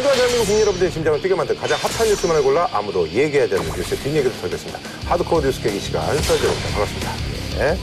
[0.00, 4.00] 하지만 대한민국 국민 여러분들의 심장을 뛰게 만든 가장 핫한 뉴스만을 골라 아무도 얘기하지 않는 뉴스의
[4.00, 4.78] 뒷얘기를 털겠습니다.
[5.06, 6.68] 하드코어 뉴스 깨기 시간 설정입니다.
[6.70, 7.12] 반갑습니다.
[7.58, 7.76] 네.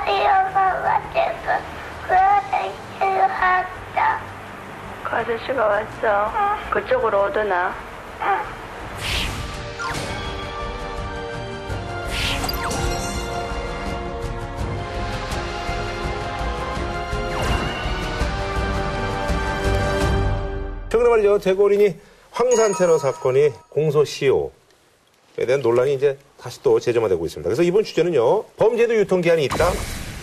[0.00, 1.46] 어려워가지고
[2.08, 4.18] 그 아저씨를 왔다.
[5.04, 6.32] 그 아저씨가 왔어.
[6.70, 7.89] 그쪽으로 오더나?
[21.00, 21.38] 최근에 말이죠.
[21.38, 21.94] 대구 어린이
[22.30, 24.50] 황산 테러 사건이 공소시효에
[25.46, 27.48] 대한 논란이 이제 다시 또 재점화되고 있습니다.
[27.48, 28.44] 그래서 이번 주제는요.
[28.56, 29.70] 범죄도 유통기한이 있다.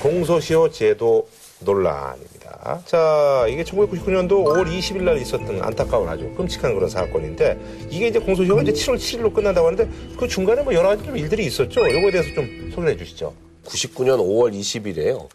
[0.01, 1.27] 공소시효 제도
[1.61, 2.81] 논란입니다.
[2.85, 7.57] 자, 이게 1999년도 5월 20일 날 있었던 안타까운 아주 끔찍한 그런 사건인데
[7.89, 11.45] 이게 이제 공소시효가 이제 7월 7일로 끝난다고 하는데 그 중간에 뭐 여러 가지 좀 일들이
[11.47, 11.81] 있었죠.
[11.81, 13.33] 요거에 대해서 좀 소개해 주시죠.
[13.65, 15.27] 99년 5월 20일에요.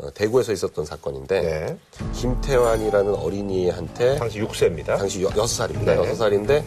[0.00, 1.78] 어, 대구에서 있었던 사건인데 네.
[2.14, 4.96] 김태환이라는 어린이한테 당시 6세입니다.
[4.96, 5.86] 당시 여, 6살입니다.
[5.86, 5.96] 네.
[5.96, 6.64] 여섯 살인데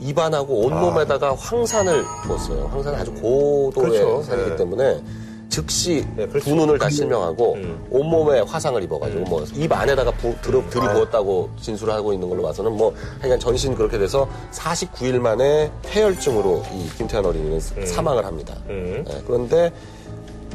[0.00, 2.66] 입안하고 온몸에다가 황산을 부었어요.
[2.68, 4.22] 황산은 아주 고도의 그렇죠.
[4.22, 4.56] 산이기 네.
[4.56, 5.02] 때문에
[5.50, 6.48] 즉시 네, 그렇죠.
[6.48, 7.86] 두 눈을 다 실명하고 음.
[7.90, 13.38] 온몸에 화상을 입어가지고 뭐입 안에다가 부, 들어, 들이부었다고 진술을 하고 있는 걸로 봐서는 뭐 하여간
[13.38, 18.56] 전신 그렇게 돼서 49일 만에 폐혈증으로 이 김태환 어린이는 사망을 합니다.
[18.70, 19.04] 음.
[19.06, 19.70] 네, 그런데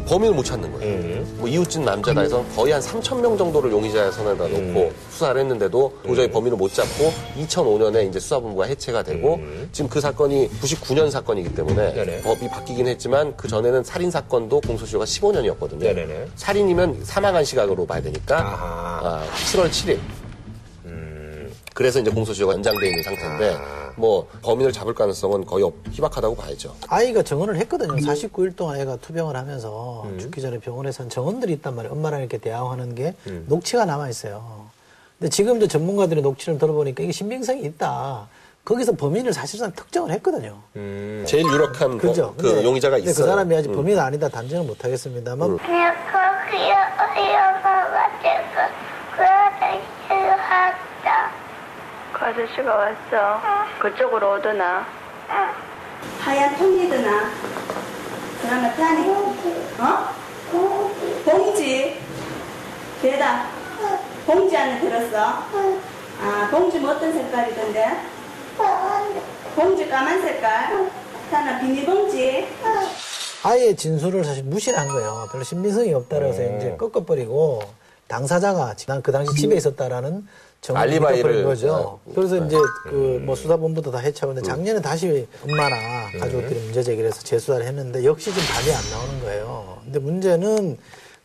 [0.08, 0.94] 범인을 못 찾는 거예요.
[0.94, 1.36] 음.
[1.38, 4.92] 뭐 이웃집 남자다 해서 거의 한 3천 명 정도를 용의자의 선에다 놓고 음.
[5.12, 9.70] 수사를 했는데도 도저히 범인을 못 잡고 2005년에 이제 수사본부가 해체가 되고 음.
[9.74, 12.22] 지금 그 사건이 99년 사건이기 때문에 네네.
[12.22, 15.80] 법이 바뀌긴 했지만 그 전에는 살인 사건도 공소시효가 15년이었거든요.
[15.80, 16.28] 네네네.
[16.36, 18.40] 살인이면 사망한 시각으로 봐야 되니까.
[18.40, 20.00] 아, 7월 7일.
[21.74, 23.87] 그래서 이제 공소시효가 연장돼 있는 상태인데 아.
[23.98, 26.74] 뭐 범인을 잡을 가능성은 거의 없- 희박하다고 봐야죠.
[26.88, 27.94] 아이가 정언을 했거든요.
[27.96, 30.20] 49일 동안 애가 투병을 하면서 음.
[30.20, 31.94] 죽기 전에 병원에선 정언들이 있단 말이에요.
[31.94, 33.46] 엄마랑 이렇게 대화하는 게 음.
[33.50, 34.68] 녹취가 남아 있어요.
[35.18, 38.28] 근데 지금 이제 전문가들의 녹취를 들어보니까 이게 신빙성이 있다.
[38.64, 40.60] 거기서 범인을 사실상 특정을 했거든요.
[40.76, 41.24] 음.
[41.28, 42.36] 제일 유력한 그죠?
[42.38, 43.26] 그 근데- 용의자가 근데 있어요.
[43.26, 43.76] 그 사람이 아직 음.
[43.78, 45.64] 범인은 아니다 단정은 못하겠습니다만 왔다.
[52.28, 53.42] 그 아저씨가 왔어.
[53.80, 54.86] 그쪽으로 오더나?
[56.20, 57.32] 하얀 통이드나
[58.42, 59.10] 그러면 태안이
[59.80, 60.16] 어?
[61.24, 62.02] 봉지
[63.02, 63.48] 대답
[64.26, 65.18] 봉지 안에 들었어?
[66.22, 67.98] 아 봉지 뭐 어떤 색깔이던데?
[69.56, 70.90] 봉지 까만 색깔
[71.30, 72.48] 태안아 비닐봉지
[73.44, 75.30] 아이의 진술을 사실 무시를 한 거예요.
[75.32, 76.58] 별로 신빙성이 없다라고 해서 음.
[76.58, 77.62] 이제 꺾어버리고
[78.08, 80.28] 당사자가 난 그 당시 집에 있었다라는
[80.70, 82.00] 알리바이를, 거죠.
[82.06, 82.14] 네.
[82.16, 85.76] 그래서 이제 그 뭐 수사본부도 다 해체하고 근데 작년에 다시 엄마나
[86.20, 89.78] 가족들이 문제 제기를 해서 재수사를 했는데 역시 좀 답이 안 나오는 거예요.
[89.84, 90.78] 근데 문제는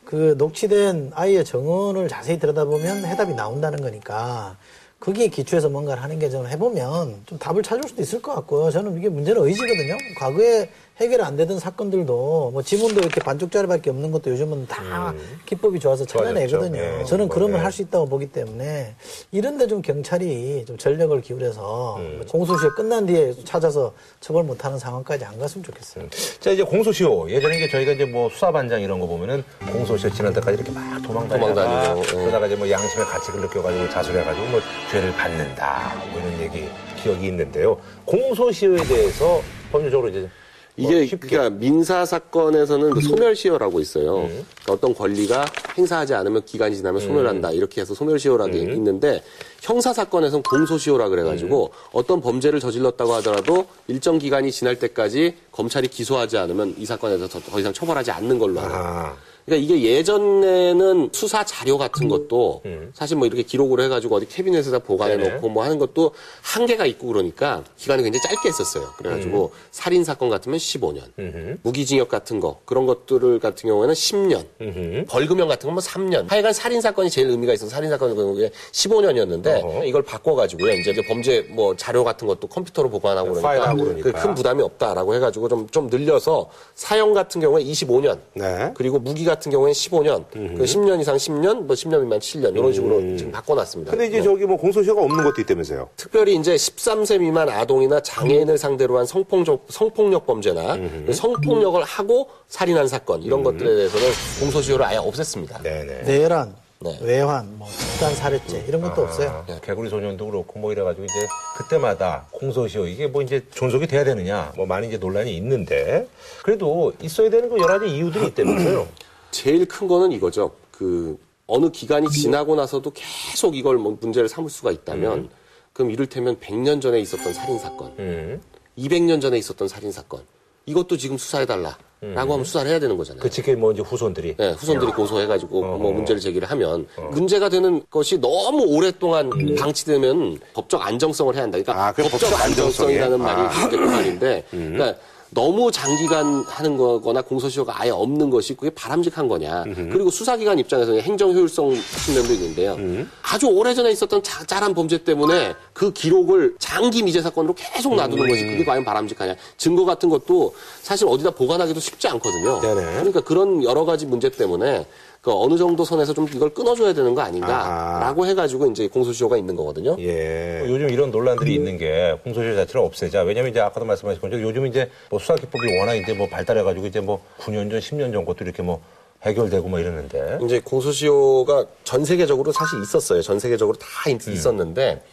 [0.04, 4.56] 그 녹취된 아이의 정언을 자세히 들여다보면 해답이 나온다는 거니까
[5.00, 8.70] 거기에 기초해서 뭔가를 하는 게 좀 해보면 좀 답을 찾을 수도 있을 것 같고요.
[8.70, 9.96] 저는 이게 문제는 의지거든요.
[10.18, 10.68] 과거에
[11.00, 15.14] 해결 안 되던 사건들도 뭐 지문도 이렇게 반쪽짜리밖에 없는 것도 요즘은 다
[15.46, 16.70] 기법이 좋아서 찾아내거든요.
[16.70, 17.04] 네.
[17.04, 17.62] 저는 그러면 네.
[17.62, 18.94] 할수 있다고 보기 때문에
[19.30, 22.14] 이런데 좀 경찰이 좀 전력을 기울여서 음.
[22.18, 26.04] 뭐 공소시효 끝난 뒤에 찾아서 처벌 못하는 상황까지 안 갔으면 좋겠어요.
[26.40, 29.42] 자 이제 공소시효 예전에 이제 저희가 이제 뭐 수사반장 이런 거 보면은
[29.72, 32.20] 공소시효 지날 때까지 이렇게 막 도망다니다가 도망다니고, 예.
[32.22, 34.60] 그러다가 이제 뭐 양심의 가책을 느껴가지고 자수해가지고 뭐
[34.90, 36.68] 죄를 받는다 뭐 이런 얘기
[37.02, 39.40] 기억이 있는데요 공소시효에 대해서
[39.72, 40.41] 법률적으로 이제 뭐
[40.76, 44.22] 이게 쉽게 그러니까 민사 사건에서는 그 소멸시효라고 있어요.
[44.22, 44.46] 음.
[44.62, 45.44] 그러니까 어떤 권리가
[45.76, 48.72] 행사하지 않으면 기간이 지나면 소멸한다 이렇게 해서 소멸시효라고 음.
[48.72, 49.22] 있는데
[49.62, 51.88] 형사 사건에서는 공소시효라 그래가지고 음.
[51.92, 57.60] 어떤 범죄를 저질렀다고 하더라도 일정 기간이 지날 때까지 검찰이 기소하지 않으면 이 사건에서 더, 더
[57.60, 58.74] 이상 처벌하지 않는 걸로 알아요.
[58.74, 62.62] 아, 그러니까 이게 예전에는 수사 자료 같은 것도
[62.94, 65.22] 사실 뭐 이렇게 기록을 해가지고 어디 캐비넷에다 보관해 음.
[65.22, 66.12] 놓고 뭐 하는 것도
[66.42, 68.92] 한계가 있고 그러니까 기간이 굉장히 짧게 했었어요.
[68.98, 71.58] 그래가지고 살인 사건 같으면 15년, 음흠.
[71.62, 75.04] 무기징역 같은 거 그런 것들을 같은 경우에는 10년, 음흠.
[75.08, 76.28] 벌금형 같은 건뭐 3년.
[76.28, 79.84] 하여간 살인 사건이 제일 의미가 있어서 살인 사건 경우에 15년이었는데 어허.
[79.84, 80.72] 이걸 바꿔가지고요.
[80.74, 84.12] 이제 범죄 뭐 자료 같은 것도 컴퓨터로 보관하고 그러니까, 파일하고 그러니까.
[84.12, 88.18] 그큰 부담이 없다라고 해가지고 좀 좀 늘려서 사형 같은 경우에 25년.
[88.34, 88.70] 네.
[88.74, 93.16] 그리고 무기 같은 경우에는 15년, 그 10년 이상 10년, 뭐 10년 미만 7년 이런 식으로
[93.16, 93.90] 지금 바꿔놨습니다.
[93.90, 94.22] 근데 이제 네.
[94.22, 99.66] 저기 뭐 공소시효가 없는 것도 있다면서요 특별히 이제 13세 미만 아동이나 장애인을 상대로 한 성폭력,
[99.68, 100.76] 성폭력 범죄나
[101.10, 104.06] 성폭력을 하고 살인한 사건 이런 것들에 대해서는
[104.40, 105.62] 공소시효를 아예 없앴습니다.
[105.62, 106.98] 네네 내란 네.
[107.02, 109.44] 외환, 뭐 집단 살해죄 이런 것도 없어요.
[109.48, 111.26] 아, 개구리 소년도 그렇고 뭐 이래가지고 이제
[111.56, 116.08] 그때마다 공소시효 이게 뭐 이제 존속이 돼야 되느냐 뭐 많이 이제 논란이 있는데
[116.42, 118.88] 그래도 있어야 되는 거 여러 가지 이유들이 있다면서요.
[119.30, 120.52] 제일 큰 거는 이거죠.
[120.70, 125.28] 그 어느 기간이 지나고 나서도 계속 이걸 뭐 문제를 삼을 수가 있다면
[125.72, 128.40] 그럼 이를테면 100년 전에 있었던 살인 사건, 음.
[128.78, 130.22] 200년 전에 있었던 살인 사건
[130.66, 133.22] 이것도 지금 수사해달라 라고 하면 수사를 해야 되는 거잖아요.
[133.22, 135.78] 그 지금 뭐 이제 후손들이 네, 후손들이 고소해가지고 어.
[135.78, 141.58] 뭐 문제를 제기를 하면 문제가 되는 것이 너무 오랫동안 방치되면 법적 안정성을 해야 한다.
[141.58, 143.20] 그러니까 아, 그 법적 법적 안정성이라는?
[143.20, 143.68] 말이 아.
[143.68, 144.96] 그 말인데, 그러니까
[145.34, 149.64] 너무 장기간 하는 거거나 공소시효가 아예 없는 것이 그게 바람직한 거냐.
[149.90, 151.74] 그리고 수사기관 입장에서는 행정 효율성
[152.04, 152.76] 측면도 있는데요.
[153.22, 158.44] 아주 오래전에 있었던 자- 짜란 범죄 때문에 그 기록을 장기 미제 사건으로 계속 놔두는 것이
[158.44, 159.34] 그게 과연 바람직하냐.
[159.56, 162.60] 증거 같은 것도 사실 어디다 보관하기도 쉽지 않거든요.
[162.60, 162.80] 네네.
[162.96, 164.86] 그러니까 그런 여러 가지 문제 때문에
[165.22, 169.94] 그 어느 정도 선에서 좀 이걸 끊어줘야 되는 거 아닌가라고 해가지고 이제 공소시효가 있는 거거든요.
[170.00, 170.64] 예.
[170.66, 173.22] 요즘 이런 논란들이 있는 게 공소시효 자체를 없애자.
[173.22, 176.98] 왜냐면 이제 아까도 말씀하신 것처럼 요즘 이제 뭐 수사 기법이 워낙 이제 뭐 발달해가지고 이제
[177.00, 178.82] 뭐 9년 전, 10년 전 것도 이렇게 뭐
[179.22, 180.40] 해결되고 뭐 이러는데.
[180.44, 183.22] 이제 공소시효가 전 세계적으로 사실 있었어요.
[183.22, 184.32] 전 세계적으로 다 있- 음.
[184.32, 185.04] 있었는데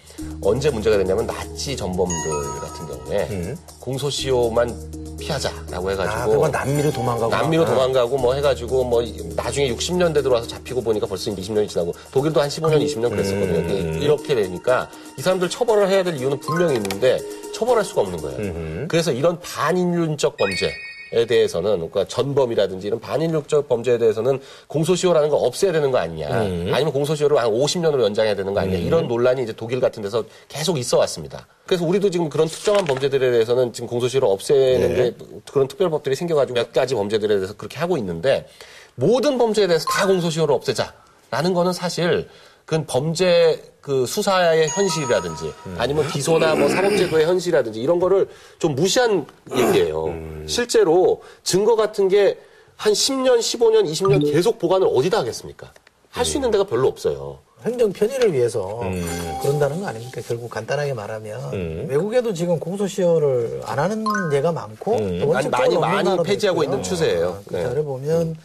[0.42, 2.16] 언제 문제가 됐냐면 나치 전범들
[2.62, 6.21] 같은 경우에 공소시효만 피하자라고 해가지고 음.
[6.21, 7.30] 아, 그건 남미로 도망가고.
[7.31, 7.66] 남미로 아.
[7.66, 9.04] 도망가고 뭐 해가지고 뭐
[9.36, 13.57] 나중에 60년대 들어와서 잡히고 보니까 벌써 20년이 지나고 독일도 한 15년, 20년 그랬었거든요.
[13.57, 14.00] 음.
[14.01, 17.19] 이렇게 되니까 이 사람들 처벌을 해야 될 이유는 분명히 있는데
[17.54, 18.38] 처벌할 수가 없는 거예요.
[18.39, 18.88] 음.
[18.89, 20.71] 그래서 이런 반인륜적 범죄 에
[21.11, 26.71] 대해서는 그러니까 전범이라든지 이런 반인륜적 범죄에 대해서는 공소시효라는 걸 없애야 되는 거 아니냐 음.
[26.73, 30.77] 아니면 공소시효를 한 50년으로 연장해야 되는 거 아니냐 이런 논란이 이제 독일 같은 데서 계속
[30.77, 31.47] 있어 왔습니다.
[31.65, 34.95] 그래서 우리도 지금 그런 특정한 범죄들에 대해서는 지금 공소시효를 없애는 네.
[34.95, 35.15] 게
[35.51, 38.47] 그런 특별법들이 생겨가지고 몇 가지 범죄들에 대해서 그렇게 하고 있는데
[38.95, 40.94] 모든 범죄에 대해서 다 공소시효를 없애자
[41.31, 42.27] 라는 거는 사실
[42.69, 48.27] 그건 범죄 그 수사의 현실이라든지 아니면 기소나 뭐 사법제도의 현실이라든지 이런 거를
[48.60, 49.25] 좀 무시한
[49.57, 50.13] 얘기예요.
[50.45, 52.38] 실제로 증거 같은 게
[52.80, 55.74] 한 10년, 15년, 20년 계속 보관을 어디다 하겠습니까?
[56.12, 57.39] 할 수 있는 데가 별로 없어요.
[57.66, 59.06] 행정 편의를 위해서 음.
[59.42, 60.21] 그런다는 거 아닙니까?
[60.25, 66.24] 결국 간단하게 말하면 외국에도 지금 공소시효를 안 하는 예가 많고 또 아니, 원칙적으로 많이, 많이
[66.24, 66.75] 폐지하고 있고요.
[66.77, 67.27] 있는 추세예요.
[67.27, 67.63] 어, 그 네.
[67.63, 68.38] 자료 보면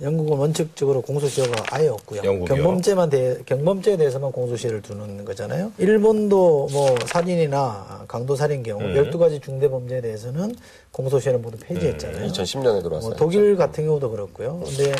[0.00, 2.22] 영국은 원칙적으로 공소시효가 아예 없고요.
[2.22, 2.54] 영국이요?
[2.56, 5.72] 경범죄만 대, 경범죄에 대해서만 공소시효를 두는 거잖아요.
[5.78, 8.94] 일본도 뭐 살인이나 강도 살인 경우 음.
[8.94, 10.54] 12가지 중대 범죄에 대해서는
[10.92, 12.28] 공소시효를 모두 폐지했잖아요.
[12.28, 13.08] 2010년에 들어왔어요.
[13.10, 14.60] 뭐 독일 같은 경우도 그렇고요.
[14.64, 14.92] 근데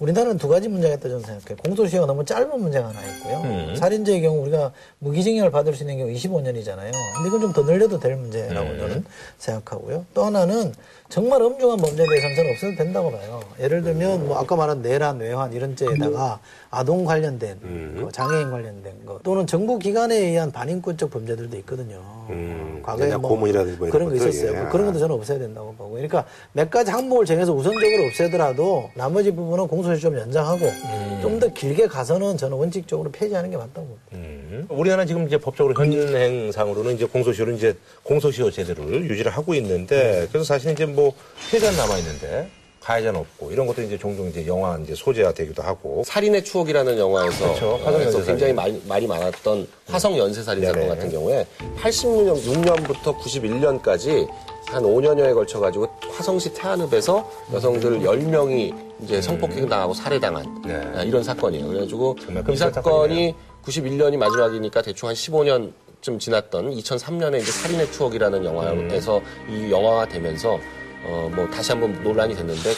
[0.00, 1.56] 우리나라는 두 가지 문제가 있다고 저는 생각해요.
[1.64, 3.40] 공소시효가 너무 짧은 문제가 하나 있고요.
[3.44, 3.76] 음.
[3.76, 6.90] 살인죄의 경우 우리가 무기징역을 받을 수 있는 경우 25년이잖아요.
[7.14, 8.78] 근데 이건 좀 더 늘려도 될 문제라고 음.
[8.78, 9.04] 저는
[9.38, 10.06] 생각하고요.
[10.14, 10.72] 또 하나는
[11.10, 13.40] 정말 엄중한 범죄에 대해서는 저는 없어도 된다고 봐요.
[13.58, 16.38] 예를 들면 뭐 아까 말한 내란, 외환 이런 죄에다가
[16.70, 18.00] 아동 관련된 음.
[18.00, 22.00] 거, 장애인 관련된 거 또는 정부 기관에 의한 반인권적 범죄들도 있거든요.
[22.30, 22.80] 음.
[22.84, 24.52] 과거에 그냥 뭐 고문이라든지 뭐 그런 거 있었어요.
[24.52, 24.60] 예.
[24.60, 25.90] 뭐 그런 것도 저는 없애야 된다고 보고.
[25.90, 31.18] 그러니까 몇 가지 항목을 정해서 우선적으로 없애더라도 나머지 부분은 공소시효 좀 연장하고 음.
[31.22, 34.29] 좀더 길게 가서는 저는 원칙적으로 폐지하는 게 맞다고 봅니다.
[34.60, 34.66] 음.
[34.68, 40.72] 우리나라 지금 이제 법적으로 현행상으로는 이제 공소시효를 이제 공소시효 제도를 유지를 하고 있는데 그래서 사실
[40.72, 41.12] 이제 뭐
[41.50, 42.48] 피해자는 남아 있는데
[42.80, 47.44] 가해자는 없고 이런 것도 이제 종종 이제 영화 이제 소재가 되기도 하고 살인의 추억이라는 영화에서
[47.44, 47.76] 그렇죠.
[47.84, 48.26] 화성 어, 연쇄살인.
[48.26, 50.94] 굉장히 말, 말이 많았던 화성 연쇄 살인 사건 네네.
[50.94, 51.46] 같은 경우에
[51.78, 54.26] 86년부터 91년까지
[54.70, 60.74] 한 5년여에 걸쳐가지고 화성시 태안읍에서 여성들 10명이 이제 성폭행 당하고 살해당한 네.
[60.94, 61.66] 아, 이런 사건이에요.
[61.66, 62.16] 그래가지고
[62.50, 63.34] 이 사건이
[63.64, 70.58] 91년이 마지막이니까 대충 한 15년 좀 지났던 2003년에 이제 살인의 추억이라는 영화에서 이 영화가 되면서
[71.06, 72.70] 어 뭐 다시 한번 논란이 됐는데.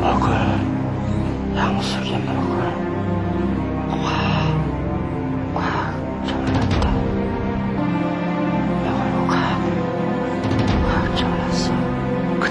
[0.00, 0.30] 먹을
[1.56, 2.74] 양식이 먹을
[3.90, 4.43] 꽉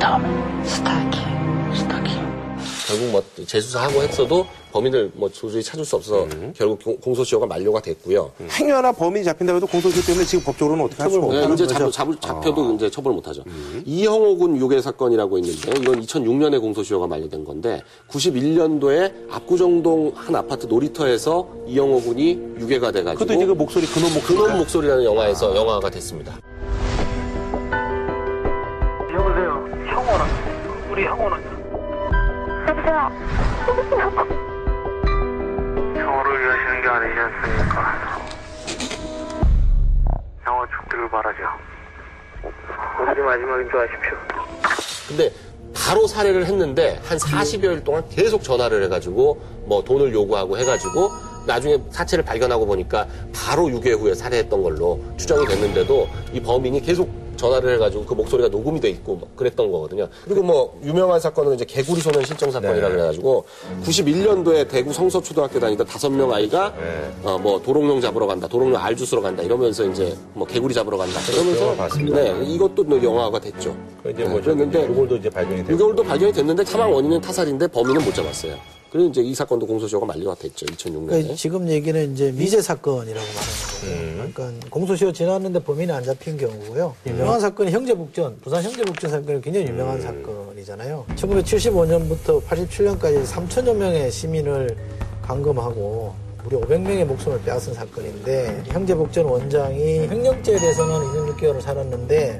[0.03, 0.27] 다음에
[0.65, 1.21] 스타킹
[1.73, 2.13] 스타킹
[2.87, 8.29] 결국 뭐 재수사하고 했어도 범인을 뭐 도저히 찾을 수 없어서 결국 공- 공소시효가 만료가 됐고요.
[8.51, 11.67] 행여나 범인이 잡힌다고 해도 공소시효 때문에 지금 법적으로는 어떻게 할 수가 네, 없다는 이제.
[11.67, 13.43] 잡, 잡, 잡혀도 이제 처벌 못 하죠.
[13.85, 21.47] 이형호 군 유괴 사건이라고 있는데 이건 2006년에 공소시효가 만료된 건데 91년도에 압구정동 한 아파트 놀이터에서
[21.65, 26.37] 이형호 군이 유괴가 돼가지고 그것도 이제 그 목소리 근원 목소리 근원 목소리라는 영화에서 영화가 됐습니다.
[31.03, 31.37] 우리 형호는
[35.97, 38.19] 형호를 위하시는 게 아니지 않습니까.
[40.45, 41.39] 형호 죽기를 바라죠.
[43.01, 44.13] 우리 마지막인 줄 아십시오.
[45.09, 45.31] 근데
[45.75, 51.11] 바로 살해를 했는데 한 40여일 동안 계속 전화를 해가지고 뭐 돈을 요구하고 해가지고
[51.45, 57.73] 나중에 사체를 발견하고 보니까 바로 6개월 후에 살해했던 걸로 추정이 됐는데도 이 범인이 계속 전화를
[57.75, 60.07] 해가지고 그 목소리가 녹음이 돼 있고 막 그랬던 거거든요.
[60.23, 62.95] 그리고 뭐 유명한 사건은 이제 개구리 소년 실종 사건이라 네.
[62.95, 63.45] 그래가지고
[63.83, 67.11] 91년도에 대구 성서초등학교 다니던 다섯 명 아이가 네.
[67.23, 71.13] 어 뭐 도롱뇽 잡으러 간다, 도롱뇽 알 주스러 간다 이러면서 이제 뭐 개구리 잡으러 간다
[71.77, 72.15] 봤습니다.
[72.21, 73.75] 네 이것도 또 영화가 됐죠.
[74.01, 75.77] 그 이제 뭐 네, 그런데 6월도 이제 발견이 되고.
[75.93, 78.55] 6개월도 발견이 됐는데 사망 원인은 타살인데 범인은 못 잡았어요.
[78.93, 80.67] 그리고 이제 이 사건도 공소시효가 만료가 됐죠.
[80.67, 81.07] 2006년에.
[81.07, 86.93] 그러니까 지금 얘기는 이제 미제 사건이라고 말하는 거고, 그러니까 공소시효 지났는데 범인이 안 잡힌 경우고요.
[87.07, 91.07] 유명한 사건이 형제북전, 부산 형제북전 사건이 굉장히 유명한 사건이잖아요.
[91.15, 94.77] 1975년부터 87년까지 3천여 명의 시민을
[95.23, 102.37] 감금하고 무려 500명의 목숨을 빼앗은 사건인데 형제북전 원장이 횡령죄에 대해서는 2년 6개월을 살았는데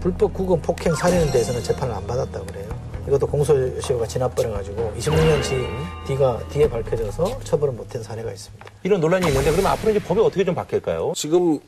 [0.00, 2.87] 불법 구금 폭행 살인에 대해서는 재판을 안 받았다고 그래요.
[3.06, 5.56] 이것도 공소시효가 지나버려가지고 26년 뒤,
[6.06, 8.66] 뒤가, 뒤에 밝혀져서 처벌을 못한 사례가 있습니다.
[8.82, 11.12] 이런 논란이 있는데 그러면 앞으로 이제 법이 어떻게 좀 바뀔까요?
[11.14, 11.58] 지금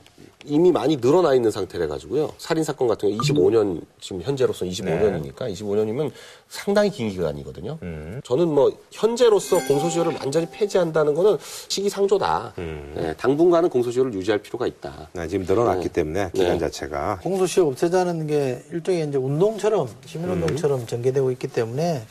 [0.47, 2.33] 이미 많이 늘어나 있는 상태래 가지고요.
[2.39, 6.11] 살인 사건 같은 경우 25년 지금 현재로서 25년이니까 25년이면
[6.49, 7.79] 상당히 긴 기간이거든요.
[8.25, 11.37] 저는 뭐 현재로서 공소시효를 완전히 폐지한다는 거는
[11.69, 12.55] 시기상조다.
[12.57, 15.09] 네, 당분간은 공소시효를 유지할 필요가 있다.
[15.15, 16.59] 아, 지금 늘어났기 때문에 기간 네.
[16.59, 17.21] 자체가.
[17.23, 22.03] 공소시효 없애자는 게 일종의 이제 운동처럼 시민운동처럼 전개되고 있기 때문에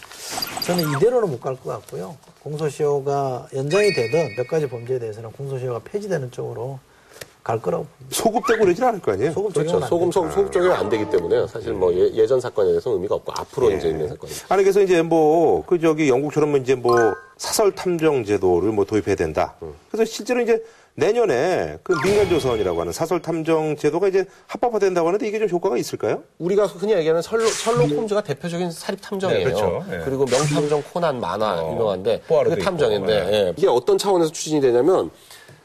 [0.66, 2.16] 저는 이대로는 못 갈 것 같고요.
[2.44, 6.80] 공소시효가 연장이 되든 몇 가지 범죄에 대해서는 공소시효가 폐지되는 쪽으로
[7.50, 8.16] 갈 거라고 봅니다.
[8.16, 9.32] 소급되고 그러진 않을 거 아니에요?
[9.32, 9.80] 소급 그렇죠.
[9.82, 10.12] 소금.
[10.12, 13.72] 소금, 소급 적용이 안 되기 때문에 사실 뭐 예, 전 사건에 대해서 의미가 없고 앞으로
[13.72, 14.32] 이제 있는 사건이.
[14.50, 16.96] 아니 그래서 이제 뭐 그 저기 영국처럼 이제 뭐
[17.38, 19.56] 사설 탐정 제도를 뭐 도입해야 된다.
[19.92, 20.64] 그래서 실제로 이제
[20.96, 26.24] 내년에 그 민간조선이라고 하는 사설 탐정 제도가 이제 합법화된다고 하는데 이게 좀 효과가 있을까요?
[26.40, 29.40] 우리가 흔히 얘기하는 셜록, 셜록 홈즈가 대표적인 사립 탐정이에요.
[29.40, 29.84] 네, 그렇죠.
[29.92, 30.02] 예.
[30.04, 33.38] 그리고 명탐정 코난 만화 어, 유명한데 그게 탐정인데 있고, 네.
[33.38, 33.54] 예.
[33.58, 35.10] 이게 어떤 차원에서 추진이 되냐면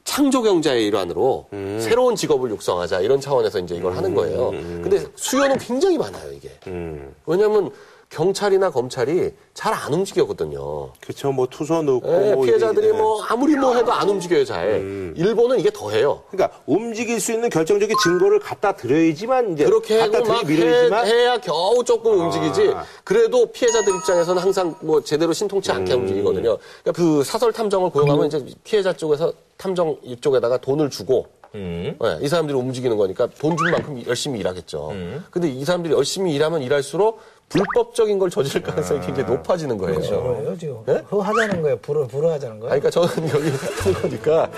[0.05, 1.79] 창조 경제의 일환으로 음.
[1.81, 4.51] 새로운 직업을 육성하자 이런 차원에서 이제 이걸 하는 거예요.
[4.51, 6.51] 근데 수요는 굉장히 많아요 이게.
[6.67, 7.15] 음.
[7.27, 7.71] 왜냐하면
[8.11, 10.91] 경찰이나 검찰이 잘 안 움직이거든요.
[11.01, 11.33] 그렇죠.
[11.33, 14.67] 뭐 투서 넣고 예, 뭐 피해자들이 이게, 뭐 아무리 뭐 해도 안 움직여요 잘.
[14.69, 15.15] 음.
[15.17, 16.23] 일본은 이게 더해요.
[16.31, 21.25] 그러니까 움직일 수 있는 결정적인 증거를 갖다 드려야지만 이제 그렇게 갖다 하고 막 들이밀어야지만 해,
[21.27, 22.73] 야 겨우 조금 움직이지.
[22.75, 22.85] 아.
[23.03, 26.01] 그래도 피해자들 입장에서는 항상 뭐 제대로 신통치 않게 음.
[26.03, 26.59] 움직이거든요.
[26.83, 31.97] 그러니까 그 사설 탐정을 고용하면 이제 피해자 쪽에서 탐정 이쪽에다가 돈을 주고 음.
[32.01, 34.91] 네, 이 사람들이 움직이는 거니까 돈 준 만큼 열심히 일하겠죠.
[34.91, 35.25] 음.
[35.31, 38.71] 근데 이 사람들이 열심히 일하면 일할수록 불법적인 걸 저지를 아.
[38.71, 40.01] 가능성이 굉장히 높아지는 거예요.
[40.01, 40.83] 뭐예요 지금?
[40.87, 41.03] 네?
[41.11, 41.79] 허하자는 거예요?
[41.79, 42.73] 불허, 불허하자는 거예요?
[42.73, 44.51] 아니, 그러니까 저는 여기 한 거니까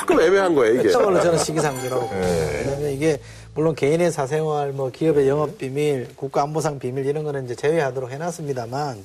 [0.00, 0.88] 조금 애매한 거예요, 이게.
[0.88, 2.28] 그걸로 저는 시기상조라고 봅니다.
[2.28, 3.18] 왜냐하면 이게
[3.54, 9.04] 물론 개인의 사생활, 뭐 기업의 영업 비밀, 국가 안보상 비밀 이런 거는 이제 제외하도록 해놨습니다만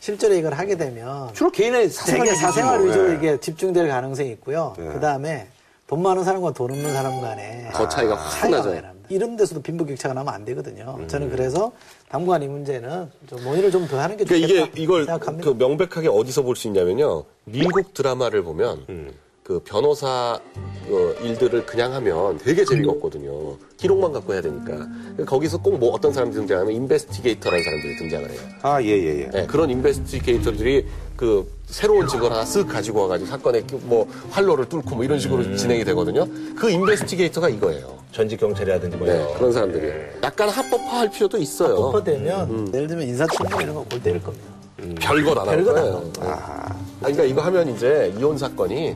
[0.00, 3.16] 실제로 이걸 하게 되면 주로 개인의 사생활, 되게 사생활 위주로 네.
[3.16, 4.72] 이게 집중될 가능성이 있고요.
[4.76, 5.46] 그 다음에
[5.86, 8.92] 돈 많은 사람과 돈 없는 사람 간에 더 차이가 확 차이가 나죠.
[9.08, 10.96] 이런 데서도 빈부격차가 나면 안 되거든요.
[10.98, 11.06] 음.
[11.06, 11.70] 저는 그래서
[12.12, 15.50] 당분간 이 문제는 좀 논의를 좀 더 하는 게 좋겠다 그러니까 이게 이걸 생각합니다.
[15.50, 17.24] 그 명백하게 어디서 볼 수 있냐면요.
[17.44, 19.12] 미국 드라마를 보면 음.
[19.42, 20.38] 그 변호사
[20.86, 23.56] 그 일들을 그냥 하면 되게 재미가 없거든요.
[23.76, 24.86] 기록만 갖고 해야 되니까.
[25.26, 28.40] 거기서 꼭 뭐 어떤 사람들이 등장하면 인베스티게이터라는 사람들이 등장을 해요.
[28.62, 29.30] 아, 예, 예, 예.
[29.30, 35.04] 네, 그런 인베스티게이터들이 그 새로운 증거를 하나 쓱 가지고 와가지고 사건의 그뭐 활로를 뚫고 뭐
[35.04, 35.56] 이런 식으로 음.
[35.56, 36.24] 진행이 되거든요.
[36.56, 37.98] 그 인베스티게이터가 이거예요.
[38.12, 39.34] 전직 경찰이라든지 뭐 네.
[39.36, 39.90] 그런 사람들이
[40.22, 41.74] 약간 합법화할 필요도 있어요.
[41.76, 42.70] 법화되면 음.
[42.74, 44.46] 예를 들면 인사청문 이런 거골 때릴 겁니다.
[45.00, 46.12] 별것 안 하는 별것 안 거예요.
[46.20, 48.94] 아, 그러니까 이거 하면 이제 이혼 사건이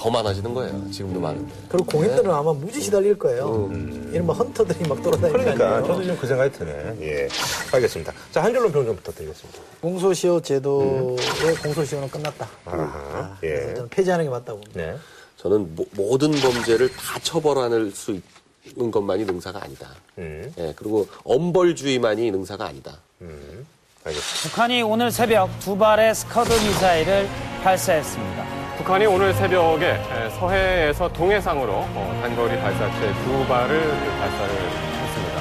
[0.00, 0.90] 더 많아지는 거예요.
[0.90, 1.52] 지금도 많은데.
[1.68, 3.70] 그리고 공인들은 아마 무지 시달릴 거예요.
[4.10, 5.52] 이런 뭐 헌터들이 막 돌아다니니까요.
[5.52, 5.56] 음.
[5.58, 6.96] 그러니까 저도 좀그 생각이 드네.
[7.02, 7.28] 예.
[7.70, 8.10] 알겠습니다.
[8.32, 9.58] 자, 한 줄로 평좀 부탁드리겠습니다.
[9.82, 11.18] 공소시효 제도의
[11.62, 12.48] 공소시효는 끝났다.
[12.64, 13.48] 아하, 예.
[13.48, 14.80] 그래서 저는 폐지하는 게 맞다고 봅니다.
[14.80, 14.96] 네.
[15.36, 18.18] 저는 모, 모든 범죄를 다 처벌할 수
[18.64, 19.88] 있는 것만이 능사가 아니다.
[20.16, 22.96] 음, 예, 그리고 엄벌주의만이 능사가 아니다.
[23.20, 23.66] 음.
[24.04, 24.48] 알겠습니다.
[24.48, 27.28] 북한이 오늘 새벽 두 발의 스커드 미사일을
[27.62, 28.59] 발사했습니다.
[28.80, 30.00] 북한이 오늘 새벽에
[30.38, 34.54] 서해에서 동해상으로 어, 단거리 발사체 두 발을 발사를
[35.02, 35.40] 했습니다.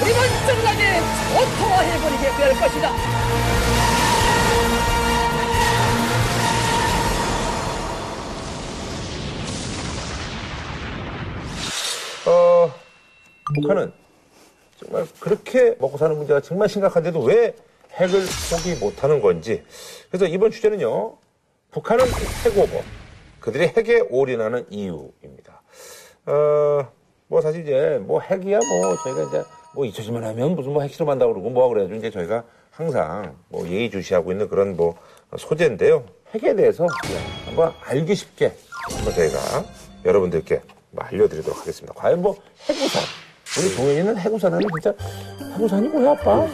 [0.00, 1.00] 우리는 정당에
[1.34, 2.92] 오토화해버리게 될 것이다.
[12.26, 12.87] 어,
[13.54, 13.92] 북한은
[14.78, 17.54] 정말 그렇게 먹고 사는 문제가 정말 심각한데도 왜
[17.92, 19.62] 핵을 포기 못하는 건지.
[20.08, 21.16] 그래서 이번 주제는요,
[21.70, 22.04] 북한은
[22.44, 22.80] 핵오버,
[23.40, 25.62] 그들이 핵에 올인하는 이유입니다.
[26.26, 26.88] 어,
[27.26, 31.32] 뭐 사실 이제 뭐 핵이야 뭐 저희가 이제 뭐 잊혀지면 하면 무슨 뭐 핵실험 한다고
[31.32, 34.96] 그러고 뭐 그래가지고 이제 저희가 항상 뭐 예의주시하고 있는 그런 뭐
[35.36, 36.04] 소재인데요.
[36.34, 36.86] 핵에 대해서
[37.46, 38.52] 한번 알기 쉽게
[38.94, 39.38] 한번 저희가
[40.04, 41.92] 여러분들께 뭐 알려드리도록 하겠습니다.
[41.94, 42.36] 과연 뭐
[42.68, 43.02] 핵우산
[43.56, 44.94] 우리 동현이는 핵우산 하면 진짜
[45.54, 46.46] 핵우산이 뭐야 아빠?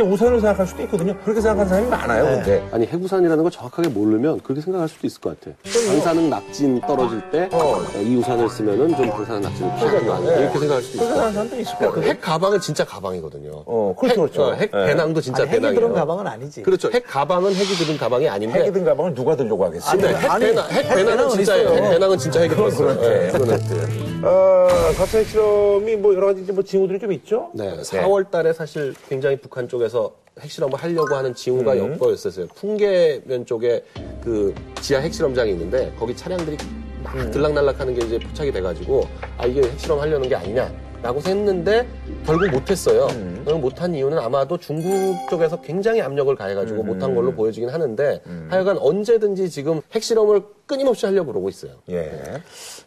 [0.00, 1.14] 진짜 우산을 생각할 수도 있거든요.
[1.22, 2.24] 그렇게 생각하는 사람이 많아요.
[2.24, 5.54] 근데 아니 해구산이라는 걸 정확하게 모르면 그렇게 생각할 수도 있을 것 같아.
[5.62, 10.38] 방사능 낙진 떨어질 때이 우산을 쓰면은 좀 방사능 낙진을 피하는 거 아니야?
[10.38, 11.32] 이렇게 생각할 수도 있을 것 같아.
[11.32, 13.62] 사람도 있을 그핵 가방은 진짜 가방이거든요.
[13.66, 14.42] 어, 그렇죠, 핵, 그렇죠.
[14.44, 14.86] 어, 핵 네.
[14.86, 15.80] 배낭도 진짜 아니, 핵이 배낭이에요.
[15.80, 16.62] 들은 가방은 아니지.
[16.62, 16.90] 그렇죠.
[16.92, 18.60] 핵 가방은 핵이 들은 가방이 아닌데.
[18.60, 20.00] 핵이 든 가방을 누가 들려고 하겠어요?
[20.00, 21.68] 근데 핵, 아니, 배낭, 핵핵 배낭은 배낭은 진짜예요.
[21.68, 21.84] 있어요.
[21.84, 23.00] 핵 배낭은 진짜 핵이 들었어요.
[23.00, 23.60] 네, 그거는.
[24.22, 27.50] 어, 4차 핵실험이 뭐 여러 가지 뭐 징후들이 좀 있죠?
[27.54, 29.89] 네, 4월 달에 사실 굉장히 북한 쪽에서
[30.40, 31.92] 핵실험을 하려고 하는 징후가 음.
[31.92, 32.46] 엿보였었어요.
[32.54, 33.84] 풍계면 쪽에
[34.22, 36.56] 그 지하 핵실험장이 있는데 거기 차량들이
[37.02, 37.30] 막 음.
[37.30, 39.06] 들락날락하는 게 이제 포착이 돼가지고
[39.38, 41.86] 아 이게 핵실험 하려는 게 아니냐라고 했는데
[42.26, 43.06] 결국 못했어요.
[43.10, 43.42] 음.
[43.44, 49.50] 결국 못한 이유는 아마도 중국 쪽에서 굉장히 압력을 가해가지고 못한 걸로 보여지긴 하는데 하여간 언제든지
[49.50, 51.72] 지금 핵실험을 끊임없이 하려고 그러고 있어요.
[51.88, 52.12] 예.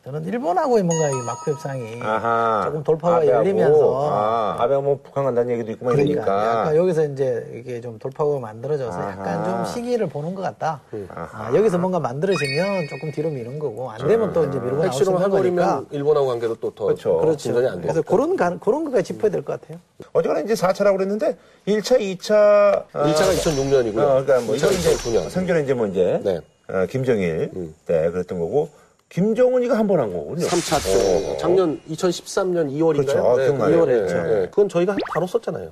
[0.05, 2.61] 저는 일본하고의 뭔가 이 마크 협상이 아하.
[2.65, 6.47] 조금 돌파가 아베하고, 열리면서 아, 아베가 뭐 북한 간다는 얘기도 있고 막 그러니까 이러니까.
[6.61, 9.65] 약간 여기서 이제 이게 좀 돌파구가 만들어져서 약간 아하.
[9.65, 10.79] 좀 시기를 보는 것 같다.
[11.09, 11.47] 아하.
[11.49, 14.99] 아, 여기서 뭔가 만들어지면 조금 뒤로 미는 거고 안 되면 또 이제 밀고 나올 수
[14.99, 15.85] 핵실험 있는 해버리면 거니까.
[15.91, 17.17] 일본하고 관계도 또더 그렇죠.
[17.17, 17.37] 그렇죠.
[17.37, 17.81] 진전이 안 되고.
[17.81, 19.79] 그래서 그런 가- 그런 거까지 짚어야 될 것 같아요.
[20.11, 21.37] 어쨌거나 이제 4차라고 그랬는데
[21.67, 22.85] 1차, 2차.
[22.91, 23.99] 1차가 2006년이고요.
[23.99, 25.29] 어, 그러니까 뭐 2차가 이건 이제 2009년.
[25.29, 26.39] 생전에 이제 뭐 이제 네.
[26.69, 27.49] 어, 김정일
[27.85, 28.69] 때 그랬던 거고
[29.09, 30.45] 김정은이가 한 번 한 거군요.
[30.47, 33.05] 3차 때 작년 2013년 2월인가요?
[33.05, 33.35] 그렇죠.
[33.37, 33.85] 기억나요.
[33.85, 34.15] 2월에 했죠.
[34.51, 35.71] 그건 저희가 바로 썼잖아요.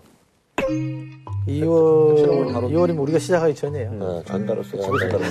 [1.47, 3.91] 2월 2월이면 우리가 시작하기 전이에요.
[3.93, 4.77] 네, 전달로 써.
[4.77, 5.23] 집에 전달로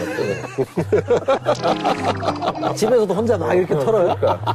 [2.64, 2.74] 써.
[2.74, 4.16] 집에서도 혼자 막 이렇게 털어요.
[4.20, 4.40] 자,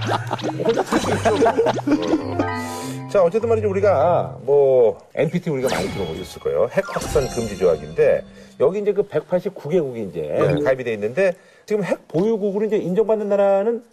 [3.23, 3.69] 어쨌든 말이죠.
[3.69, 6.69] 우리가 뭐 NPT 우리가 많이 들어보셨을 거예요.
[6.71, 8.23] 핵 확산 금지 조약인데
[8.59, 10.63] 여기 이제 그 189개국이 이제 네.
[10.63, 11.33] 가입이 돼 있는데
[11.65, 13.83] 지금 핵 보유국으로 이제 인정받는 나라는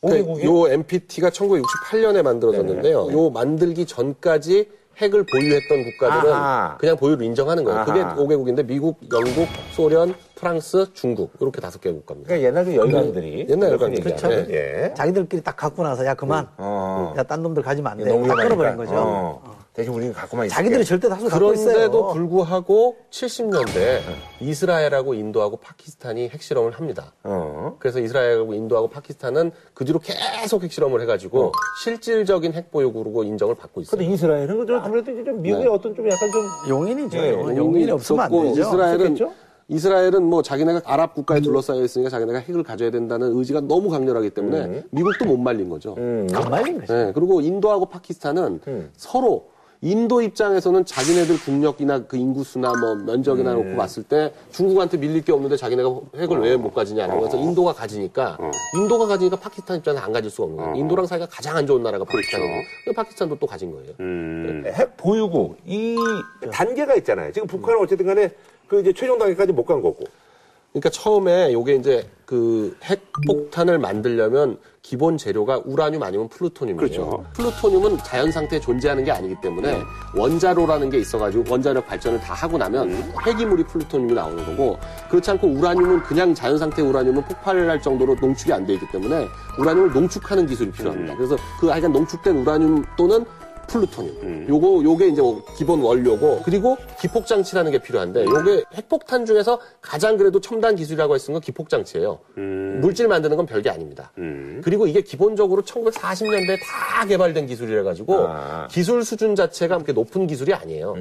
[0.00, 3.12] 그러니까 5개국이 요 NPT가 1968년에 만들어졌는데요.
[3.12, 4.68] 요 만들기 전까지
[4.98, 6.76] 핵을 보유했던 국가들은 아하.
[6.78, 7.84] 그냥 보유를 인정하는 거예요.
[7.84, 8.14] 그게 아하.
[8.14, 10.14] 5개국인데 미국, 영국, 소련,
[10.48, 12.28] 프랑스, 중국 이렇게 다섯 개 국가입니다.
[12.28, 14.12] 그러니까 옛날 그 열강들이 옛날 그렇게 열강들.
[14.12, 14.52] 얘기하는, 그렇죠.
[14.52, 14.92] 예.
[14.94, 16.46] 자기들끼리 딱 갖고 나서 야 그만.
[16.58, 17.14] 어.
[17.16, 18.04] 야딴 놈들 가지면 안 돼.
[18.04, 18.34] 너무 다.
[18.34, 18.92] 끌어버린 거죠.
[18.94, 19.54] 어.
[19.72, 20.54] 대신 우리는 갖고만 있을게.
[20.56, 21.66] 자기들이 절대 다수 갖고 있어요.
[21.72, 24.00] 그런데도 불구하고 70년대
[24.40, 27.12] 이스라엘하고 인도하고 파키스탄이 핵실험을 합니다.
[27.24, 27.76] 어.
[27.80, 31.52] 그래서 이스라엘하고 인도하고 파키스탄은 그 뒤로 계속 핵실험을 해가지고
[31.82, 33.98] 실질적인 핵보유국으로 인정을 받고 있어요.
[33.98, 37.18] 근데 이스라엘은 그저 아무래도 좀 미국의 어떤 좀 약간 좀 용인이죠.
[37.18, 38.60] 예, 용인이 없으면 안 없었고 되죠.
[38.60, 39.32] 이스라엘은 없었겠죠?
[39.68, 44.84] 이스라엘은 뭐 자기네가 아랍 국가에 둘러싸여 있으니까 자기네가 핵을 가져야 된다는 의지가 너무 강렬하기 때문에
[44.90, 45.94] 미국도 못 말린 거죠.
[45.98, 46.28] 음.
[46.34, 46.92] 안 말린 거죠.
[46.92, 48.60] 네, 그리고 인도하고 파키스탄은
[48.96, 55.32] 서로 인도 입장에서는 자기네들 국력이나 그 인구수나 뭐 면적이나 놓고 봤을 때 중국한테 밀릴 게
[55.32, 58.38] 없는데 자기네가 핵을 왜 못 가지냐는 거에서 인도가 가지니까
[58.78, 60.76] 인도가 가지니까 파키스탄 입장에서 안 가질 수가 없는 거예요.
[60.76, 62.48] 인도랑 사이가 가장 안 좋은 나라가 파키스탄이고
[62.84, 63.92] 그래서 파키스탄도 또 가진 거예요.
[64.72, 65.96] 핵 보유국 이
[66.50, 67.32] 단계가 있잖아요.
[67.32, 68.30] 지금 북한은 어쨌든 간에
[68.68, 70.04] 그 이제 최종 단계까지 못 간 거고.
[70.72, 76.76] 그러니까 처음에 요게 이제 그 핵폭탄을 만들려면 기본 재료가 우라늄 아니면 플루토늄이에요.
[76.76, 77.24] 그렇죠.
[77.34, 79.80] 플루토늄은 자연 상태에 존재하는 게 아니기 때문에
[80.16, 84.76] 원자로라는 게 있어가지고 원자력 발전을 다 하고 나면 폐기물이 플루토늄이 나오는 거고
[85.08, 89.28] 그렇지 않고 우라늄은 그냥 자연 상태 우라늄은 폭발할 정도로 농축이 안 돼 있기 때문에
[89.60, 91.14] 우라늄을 농축하는 기술이 필요합니다.
[91.16, 93.24] 그래서 그 하여간 농축된 우라늄 또는
[93.66, 94.46] 플루토늄.
[94.48, 95.22] 요거 요게 이제
[95.56, 101.32] 기본 원료고 그리고 기폭 장치라는 게 필요한데 요게 핵폭탄 중에서 가장 그래도 첨단 기술이라고 했은
[101.32, 102.18] 건 기폭 장치예요.
[102.80, 104.12] 물질 만드는 건 별게 아닙니다.
[104.62, 108.68] 그리고 이게 기본적으로 1940년대에 다 개발된 기술이라 가지고 아.
[108.70, 110.94] 기술 수준 자체가 그렇게 높은 기술이 아니에요.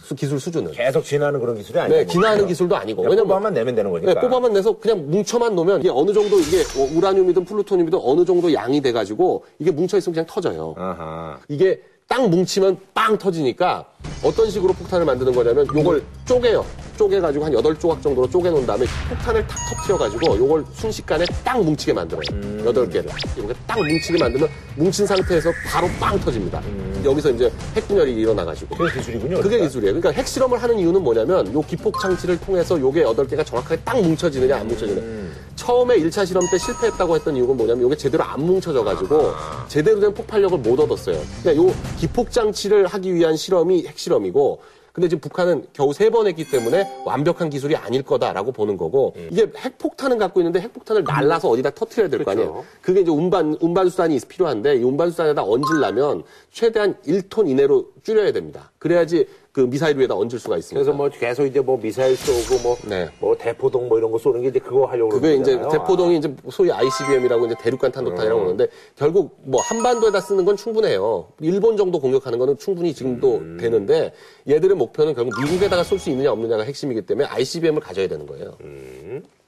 [0.00, 0.72] 수- 기술 수준은.
[0.72, 1.96] 계속 진화하는 그런 기술이 아니고.
[1.96, 3.02] 네, 진화하는 기술도 아니고.
[3.02, 4.14] 왜냐면 뽑아만 내면 되는 거니까.
[4.14, 8.52] 네, 뽑아만 내서 그냥 뭉쳐만 놓으면 이게 어느 정도 이게 어, 우라늄이든 플루토늄이든 어느 정도
[8.52, 10.74] 양이 돼 가지고 이게 뭉쳐 있으면 그냥 터져요.
[10.76, 11.38] 아하.
[11.48, 11.80] 이게
[12.10, 13.86] 딱 뭉치면 빵 터지니까
[14.24, 16.66] 어떤 식으로 폭탄을 만드는 거냐면 요걸 쪼개요.
[17.00, 22.22] 쪼개가지고 한 8조각 정도로 쪼개놓은 다음에 폭탄을 탁 터트려가지고 요걸 순식간에 딱 뭉치게 만들어요.
[22.66, 26.62] 여덟 개를 이렇게 딱 뭉치게 만들면 뭉친 상태에서 바로 빵 터집니다.
[27.02, 28.76] 여기서 이제 핵분열이 일어나가지고.
[28.76, 29.40] 그게 기술이군요.
[29.40, 29.60] 그게.
[29.60, 29.94] 기술이에요.
[29.94, 34.56] 그러니까 핵실험을 하는 이유는 뭐냐면 요 기폭 장치를 통해서 요게 여덟 개가 정확하게 딱 뭉쳐지느냐
[34.58, 35.30] 안 뭉쳐지느냐.
[35.56, 39.32] 처음에 1차 실험 때 실패했다고 했던 이유가 뭐냐면 요게 제대로 안 뭉쳐져 가지고
[39.68, 41.18] 제대로 된 폭발력을 못 얻었어요.
[41.42, 44.60] 그러니까 요 기폭 장치를 하기 위한 실험이 핵실험이고
[44.92, 49.46] 근데 지금 북한은 겨우 세 번 했기 때문에 완벽한 기술이 아닐 거다라고 보는 거고 이게
[49.56, 52.64] 핵폭탄은 갖고 있는데 핵폭탄을 날라서 어디다 터트려야 될 거 아니에요.
[52.82, 58.70] 그게 이제 운반 운반 수단이 필요한데 이 운반 수단에다 얹으려면 최대한 1톤 이내로 줄여야 됩니다.
[58.78, 60.74] 그래야지 그 미사일 위에다 얹을 수가 있습니다.
[60.74, 63.08] 그래서 뭐 계속 이제 뭐 미사일 쏘고 뭐, 네.
[63.18, 65.80] 뭐 대포동 뭐 이런 거 쏘는 게 이제 그거 하려고 그게 그러는 이제 거잖아요.
[65.80, 71.26] 대포동이 이제 소위 ICBM이라고 이제 대륙간 탄도탄이라고 그러는데 결국 뭐 한반도에다 쓰는 건 충분해요.
[71.40, 74.12] 일본 정도 공격하는 거는 충분히 지금도 되는데
[74.48, 78.56] 얘들의 목표는 결국 미국에다가 쏠 수 있느냐 없느냐가 핵심이기 때문에 ICBM을 가져야 되는 거예요.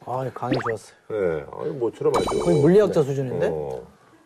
[0.04, 0.96] 아, 강의 좋았어요.
[1.08, 2.38] 네, 아니 뭐처럼 하죠.
[2.40, 3.48] 거의 물리학자 수준인데?
[3.52, 3.80] 어.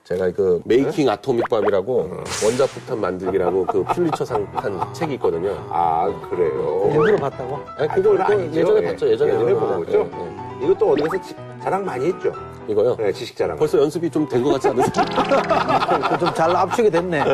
[0.07, 1.97] 제가 그 Making Atomic Bomb이라고
[2.45, 5.51] 원자 폭탄 만들기라고 그 퓰리처상 탄 책이 있거든요.
[5.69, 6.89] 아 그래요.
[6.93, 7.59] 일부러 봤다고?
[7.77, 8.61] 아니 그걸 또 아니죠.
[8.61, 8.87] 예전에 예.
[8.87, 9.09] 봤죠.
[9.11, 9.67] 예전에 예전에 그거.
[9.67, 9.99] 본 거죠.
[9.99, 10.65] 예, 예.
[10.65, 12.33] 이것도 어디 가서 지- 자랑 많이 했죠.
[12.69, 12.95] 이거요.
[12.97, 13.57] 네, 지식 자랑.
[13.57, 14.93] 벌써 연습이 좀 된 것 같지 않으세요?
[16.21, 17.25] 좀 잘 압축이 됐네.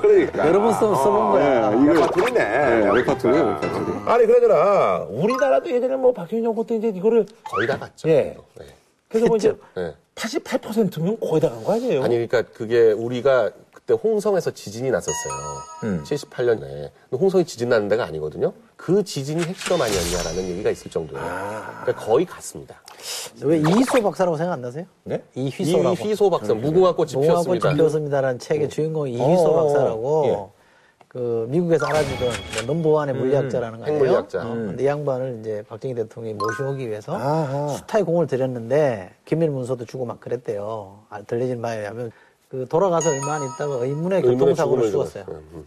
[0.00, 0.46] 그러니까.
[0.46, 1.72] 여러 번 써, 써본 거야.
[1.72, 2.92] 이거 레파토리네.
[2.94, 3.92] 레파토리예요, 레파토리.
[4.06, 8.08] 아니 그러더라 우리나라도 예전에 뭐 정부 때 이제 이거를 거의 다 갔죠.
[8.08, 8.36] 예.
[8.58, 8.66] 네.
[9.08, 9.92] 그래서 뭐 이제 네.
[10.14, 12.02] 88%면 거의 다 간 거 아니에요?
[12.02, 15.32] 아니 그러니까 그게 우리가 그때 홍성에서 지진이 났었어요.
[15.84, 16.04] 음.
[16.06, 16.90] 78년에.
[17.12, 18.52] 홍성이 지진 나는 데가 아니거든요.
[18.76, 21.24] 그 지진이 핵실험 아니었냐라는 얘기가 있을 정도예요.
[21.82, 22.80] 그러니까 거의 갔습니다.
[23.42, 24.84] 왜 이희소 박사라고 생각 안 나세요?
[25.04, 25.22] 네?
[25.34, 25.94] 이휘소라고.
[25.94, 27.74] 이휘소 박사 무궁화 꽃이 무궁화 꽃이 피었습니다.
[27.74, 30.51] 피었습니다라는 책의 주인공이 이휘소 어, 박사라고 예.
[31.12, 33.98] 그 미국에서 알아주던 뭐 넘버원의 물리학자라는 거 아니에요?
[33.98, 34.46] 핵물리학자.
[34.46, 37.68] 어, 근데 이 양반을 이제 박정희 대통령이 모셔오기 위해서 아하.
[37.68, 41.00] 수타의 공을 들였는데 기밀 문서도 주고 막 그랬대요.
[41.10, 42.12] 아, 들려진 바에 의하면
[42.48, 44.90] 그 돌아가서 얼마 안 있다가 의문의 죽음을 죽었어요.
[44.90, 45.24] 죽었어요.
[45.28, 45.66] 음.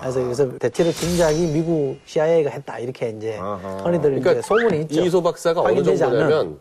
[0.00, 3.38] 그래서 여기서 대체로 짐작이 미국 CIA가 했다 이렇게 이제.
[3.84, 5.00] 흔히들 그러니까 이제 소문이 있죠.
[5.00, 6.58] 이희소 박사가 어느 정도냐면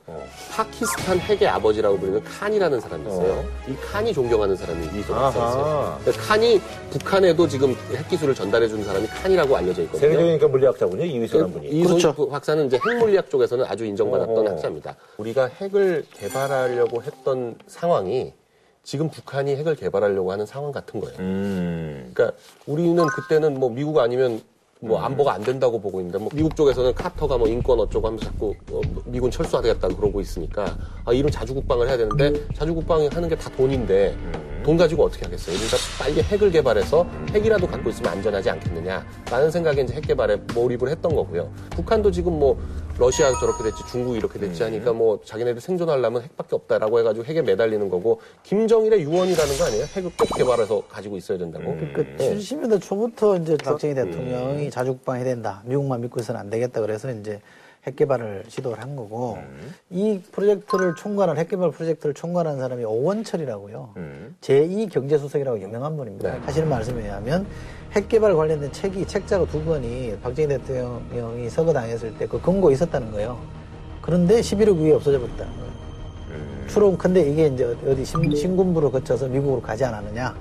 [0.51, 3.43] 파키스탄 핵의 아버지라고 불리는 칸이라는 사람이 있어요.
[3.67, 5.31] 이 칸이 존경하는 사람이 아하.
[5.31, 5.97] 박사였어요.
[6.01, 6.61] 그러니까 칸이
[6.91, 9.99] 북한에도 지금 핵 기술을 전달해 준 사람이 칸이라고 알려져 있거든요.
[10.01, 11.67] 세계적인 그러니까 물리학자군요 이휘소라는 분이.
[11.69, 12.29] 이소 그렇죠.
[12.29, 14.49] 박사는 이제 핵물리학 쪽에서는 아주 인정받았던 어허.
[14.51, 14.95] 학자입니다.
[15.17, 18.33] 우리가 핵을 개발하려고 했던 상황이
[18.83, 21.15] 지금 북한이 핵을 개발하려고 하는 상황 같은 거예요.
[21.19, 22.11] 음.
[22.13, 24.41] 그러니까 우리는 그때는 뭐 미국 아니면
[24.83, 28.55] 뭐 안보가 안 된다고 보고 있는데 뭐 미국 쪽에서는 카터가 뭐 인권 어쩌고 하면서 자꾸
[28.71, 33.35] 어, 미군 철수하겠다고 그러고 있으니까 아 이런 자주 국방을 해야 되는데 자주 국방이 하는 게
[33.35, 34.15] 다 돈인데
[34.63, 35.55] 돈 가지고 어떻게 하겠어요?
[35.55, 41.15] 그러니까 빨리 핵을 개발해서 핵이라도 갖고 있으면 안전하지 않겠느냐라는 생각에 이제 핵 개발에 몰입을 했던
[41.15, 41.51] 거고요.
[41.71, 42.59] 북한도 지금 뭐
[42.97, 47.89] 러시아 저렇게 됐지 중국 이렇게 됐지 하니까 뭐 자기네들 생존하려면 핵밖에 없다라고 해가지고 핵에 매달리는
[47.89, 49.85] 거고 김정일의 유언이라는 거 아니에요?
[49.95, 51.75] 핵을 꼭 개발해서 가지고 있어야 된다고.
[51.95, 55.63] 그 70년대 초부터 이제 박정희 대통령이 자주국방 해야 된다.
[55.65, 56.81] 미국만 믿고 있어는 안 되겠다.
[56.81, 57.39] 그래서 이제
[57.87, 59.39] 핵 개발을 시도를 한 거고
[59.89, 63.89] 이 프로젝트를 총괄한 핵 개발 프로젝트를 총괄한 사람이 오원철이라고요.
[64.41, 66.37] 제2 경제수석이라고 유명한 분입니다.
[66.45, 67.47] 하시는 말씀에 의하면
[67.93, 73.11] 핵 개발 관련된 책이 책자가 두 권이 박정희 대통령이 서거 당했을 때 그 근거 있었다는
[73.11, 73.39] 거예요.
[74.01, 75.71] 그런데 11억 위에 없어져 버렸다는 거예요.
[76.67, 80.35] 추론 근데 이게 이제 어디 신, 신군부를 거쳐서 미국으로 가지 않았느냐.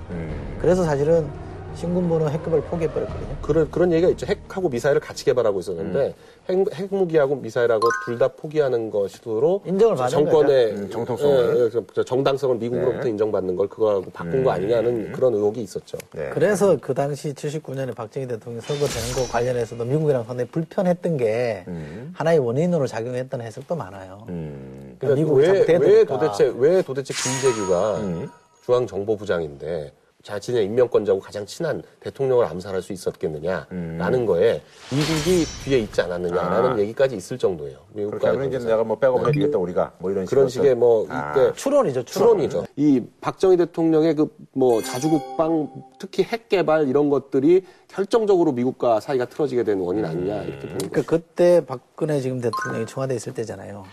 [0.61, 1.27] 그래서 사실은
[1.75, 3.37] 신군부는 핵급을 포기해버렸거든요.
[3.43, 4.27] 그런 그런 얘기가 있죠.
[4.27, 6.15] 핵하고 미사일을 같이 개발하고 있었는데
[6.49, 10.83] 핵, 핵무기하고 미사일하고 둘 다 포기하는 것으로 인정을 받은 정권의 거죠.
[10.83, 11.57] 음, 정통성을.
[11.57, 15.97] 예, 예, 그 정당성을 미국으로부터 인정받는 걸 그거하고 바꾼 거 아니냐는 그런 의혹이 있었죠.
[16.13, 16.29] 네.
[16.35, 21.65] 그래서 그 당시 79년에 박정희 대통령이 선거되는 거 관련해서도 미국이랑 상당히 불편했던 게
[22.13, 24.27] 하나의 원인으로 작용했던 해석도 많아요.
[24.29, 24.97] 음.
[24.99, 26.05] 그러니까 미국 왜, 왜.
[26.05, 28.29] 도대체 왜 도대체 김재규가 음.
[28.67, 36.79] 중앙정보부장인데 자신의 임명권자고 가장 친한 대통령을 암살할 수 있었겠느냐라는 거에 미국이 뒤에 있지 않았느냐라는 아.
[36.79, 37.79] 얘기까지 있을 정도예요.
[37.93, 41.07] 그렇게 미국과 하면 이제 내가 뭐 백업을 해주겠다 우리가 뭐 이런 그런 식으로 식의 뭐
[41.09, 41.33] 아.
[41.33, 42.29] 이때 추론이죠, 추론.
[42.29, 42.67] 추론이죠.
[42.77, 49.65] 이 박정희 대통령의 그 뭐 자주국방 특히 핵 개발 이런 것들이 결정적으로 미국과 사이가 틀어지게
[49.65, 53.85] 된 원인 아니냐 이렇게 보는 그러니까 그때 박근혜 지금 대통령이 청와대에 있을 때잖아요.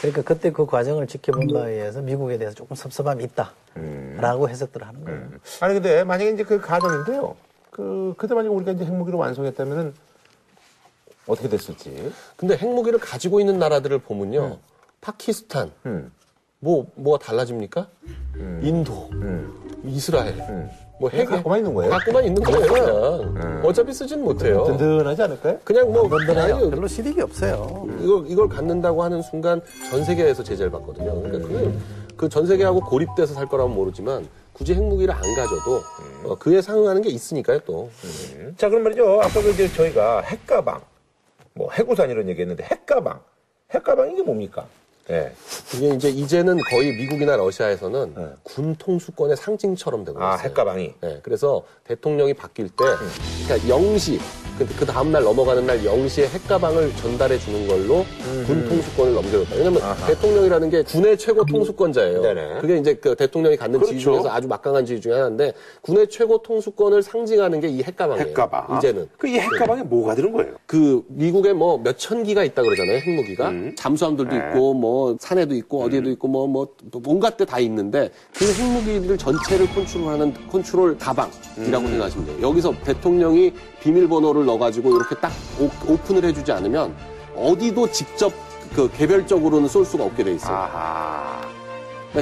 [0.00, 5.28] 그러니까 그때 그 과정을 지켜본 바에 의해서 미국에 대해서 조금 섭섭함이 있다라고 해석들을 하는 거예요.
[5.60, 7.36] 아니 근데 만약에 이제 그 가정인데요.
[7.70, 9.94] 그 그때 만약 에 우리가 이제 핵무기를 완성했다면은
[11.26, 12.12] 어떻게 됐을지.
[12.36, 14.58] 근데 핵무기를 가지고 있는 나라들을 보면요.
[15.00, 16.12] 파키스탄, 음.
[16.58, 17.88] 뭐, 뭐가 달라집니까?
[18.62, 19.10] 인도,
[19.84, 20.36] 이스라엘.
[21.00, 21.90] 뭐 핵, 갖고만 있는 거예요?
[21.92, 22.66] 갖고만 있는 거예요,
[23.32, 23.62] 그냥.
[23.64, 24.64] 어차피 쓰진 못해요.
[24.64, 25.58] 든든하지 않을까요?
[25.64, 26.68] 그냥 뭐, 든든해요.
[26.68, 27.86] 별로 실익이 없어요.
[28.02, 31.22] 이걸, 이걸 갖는다고 하는 순간 전 세계에서 제재를 받거든요.
[31.22, 31.70] 그러니까
[32.18, 35.80] 그전 세계하고 고립돼서 살 거라면 모르지만 굳이 핵무기를 안 가져도
[36.26, 37.88] 어, 그에 상응하는 게 있으니까요, 또.
[38.58, 39.20] 자, 그럼 말이죠.
[39.22, 40.82] 아까 그 이제 저희가 핵가방,
[41.54, 43.20] 뭐 핵우산 이런 얘기 했는데 핵가방.
[43.72, 44.66] 핵가방 이게 뭡니까?
[45.08, 45.32] 예.
[45.74, 48.26] 이게 이제 이제는 거의 미국이나 러시아에서는 네.
[48.42, 50.28] 군 통수권의 상징처럼 되고 있어요.
[50.30, 50.94] 아, 핵가방이.
[51.00, 52.84] 네, 그래서 대통령이 바뀔 때,
[53.46, 54.20] 그러니까 영시,
[54.58, 58.04] 그, 그 다음날 넘어가는 날 영시에 핵가방을 전달해 주는 걸로
[58.46, 59.56] 군 통수권을 넘겨줬다.
[59.56, 60.06] 왜냐면 아하.
[60.06, 62.20] 대통령이라는 게 군의 최고 통수권자예요.
[62.22, 62.60] 네네.
[62.60, 64.12] 그게 이제 그 대통령이 갖는 지위 그렇죠.
[64.12, 68.28] 중에서 아주 막강한 지위 중에 하나인데, 군의 최고 통수권을 상징하는 게 이 핵가방이에요.
[68.28, 68.78] 핵가방.
[68.78, 69.08] 이제는.
[69.16, 70.54] 그 이 핵가방에 뭐가 들은 거예요?
[70.66, 73.74] 그 미국에 뭐 몇천 기가 있다 그러잖아요 핵무기가 음.
[73.76, 74.48] 잠수함들도 네.
[74.48, 76.68] 있고 뭐 산에도 있고 어디에도 있고 뭐뭐
[77.06, 81.88] 온갖 데 다 있는데 그 핵무기들 전체를 컨트롤하는 컨트롤 가방이라고 음.
[81.90, 86.94] 생각하시면 돼요 여기서 대통령이 비밀번호를 넣어가지고 이렇게 딱 오, 픈을 해주지 않으면
[87.36, 88.32] 어디도 직접
[88.74, 91.40] 그 개별적으로는 쏠 수가 없게 돼 있어요 아하.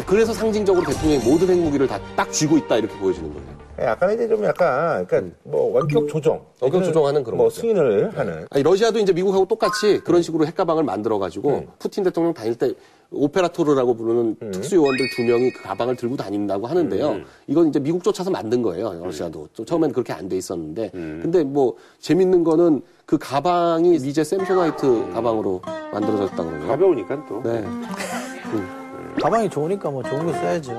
[0.07, 4.45] 그래서 상징적으로 대통령이 모든 핵무기를 다 딱 쥐고 있다 이렇게 보여지는 거예요 약간 이제 좀
[4.45, 6.41] 약간, 그러니까 뭐 원격 조정.
[6.61, 7.61] 원격 조정하는 그런 뭐 거죠.
[7.61, 8.47] 승인을 하는.
[8.51, 11.67] 아니, 러시아도 이제 미국하고 똑같이 그런 식으로 핵가방을 만들어 가지고 음.
[11.79, 12.73] 푸틴 대통령 다닐 때
[13.11, 17.09] 오페라토르라고 부르는 특수 요원들 두 명이 그 가방을 들고 다닌다고 하는데요.
[17.11, 17.25] 음.
[17.47, 18.93] 이건 이제 미국 쫓아서 만든 거예요.
[19.03, 19.49] 러시아도.
[19.55, 20.91] 좀 처음엔 그렇게 안 돼 있었는데.
[20.93, 25.63] 근데 뭐 재밌는 거는 그 가방이 미제 샘소나이트 가방으로
[25.93, 26.69] 만들어졌다고 그러네요.
[26.69, 27.43] 가벼우니까 또.
[27.43, 27.65] 네.
[29.21, 30.73] 가방이 좋으니까 뭐 좋은 거 써야죠.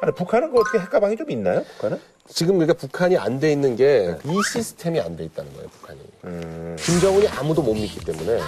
[0.00, 1.62] 아니, 북한은 그 어떻게 핵가방이 좀 있나요?
[1.76, 2.00] 북한은?
[2.28, 6.76] 지금 그러니까 북한이 안 돼 있는 게 이 시스템이 안 돼 있다는 거예요, 북한이.
[6.76, 8.34] 김정은이 아무도 못 믿기 때문에.
[8.36, 8.40] 네.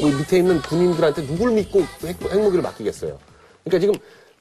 [0.00, 3.18] 그 밑에 있는 군인들한테 누굴 믿고 핵, 핵무기를 맡기겠어요.
[3.64, 3.94] 그러니까 지금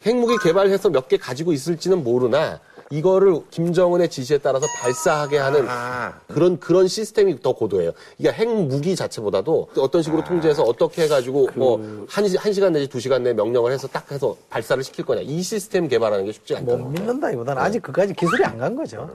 [0.05, 2.59] 핵무기 개발해서 몇 개 가지고 있을지는 모르나
[2.91, 6.13] 이거를 김정은의 지시에 따라서 발사하게 하는 아.
[6.27, 7.91] 그런 그런 시스템이 더 고도해요.
[8.17, 13.71] 이게 핵무기 자체보다도 어떤 식으로 통제해서 어떻게 해가지고 뭐한한 시간 내지 두 시간 내 명령을
[13.71, 16.91] 해서 딱 해서 발사를 시킬 거냐 이 시스템 개발하는 게 쉽지 못 않다는 거예요.
[16.91, 19.09] 믿는다기보다는 아직 그까지 기술이 안 간 거죠.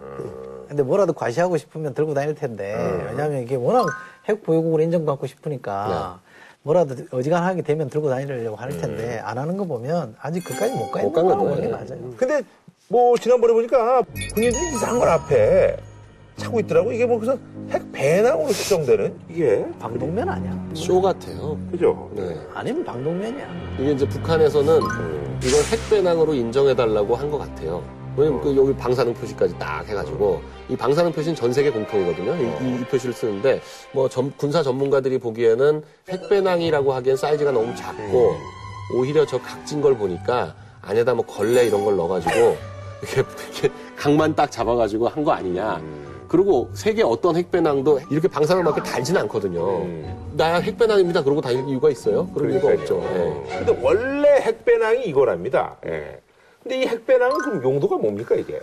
[0.69, 2.75] 근데 뭐라도 과시하고 싶으면 들고 다닐 텐데
[3.09, 3.87] 왜냐하면 이게 워낙
[4.29, 6.21] 핵 보유국으로 인정받고 싶으니까
[6.63, 11.01] 뭐라도 어지간하게 되면 들고 다니려고 할 텐데 안 하는 거 보면 아직 그까지 못 가
[11.03, 11.13] 있는
[11.61, 11.69] 게 예.
[11.69, 12.15] 맞아요.
[12.17, 12.43] 근데
[12.93, 14.03] 뭐 지난번에 보니까
[14.35, 15.77] 군인들이 이상한 걸 앞에
[16.37, 16.91] 차고 있더라고.
[16.91, 17.39] 이게 뭐 그래서
[17.71, 20.69] 핵 배낭으로 추정되는 이게 방독면 아니야.
[20.75, 21.57] 쇼 같아요.
[21.71, 22.11] 그죠?
[22.15, 22.37] 네.
[22.53, 23.47] 아니면 방독면이야.
[23.79, 24.81] 이게 이제 북한에서는
[25.45, 27.81] 이걸 핵배낭으로 인정해달라고 한 것 같아요.
[28.17, 32.35] 왜냐면 그 여기 방사능 표시까지 딱 해가지고 이 방사능 표시는 전 세계 공통이거든요.
[32.35, 33.61] 이, 이- 이 표시를 쓰는데
[33.93, 38.33] 뭐 전- 군사 전문가들이 보기에는 핵배낭이라고 하기엔 사이즈가 너무 작고
[38.97, 42.57] 오히려 저 각진 걸 보니까 안에다 뭐 걸레 이런 걸 넣어가지고
[43.03, 43.21] 이렇게,
[43.53, 45.81] 이렇게 각만 딱 잡아가지고 한 거 아니냐.
[46.29, 49.85] 그리고 세계 어떤 핵배낭도 이렇게 방사능 밖에 달지는 않거든요.
[50.37, 51.25] 나 핵배낭입니다.
[51.25, 52.29] 그러고 다닐 이유가 있어요?
[52.29, 53.03] 그럴 이유가 없죠.
[53.03, 53.59] 예.
[53.65, 55.77] 근데 원래 핵배낭이 이거랍니다.
[55.87, 56.21] 예.
[56.63, 58.61] 근데 이 핵배낭은 그럼 용도가 뭡니까 이게?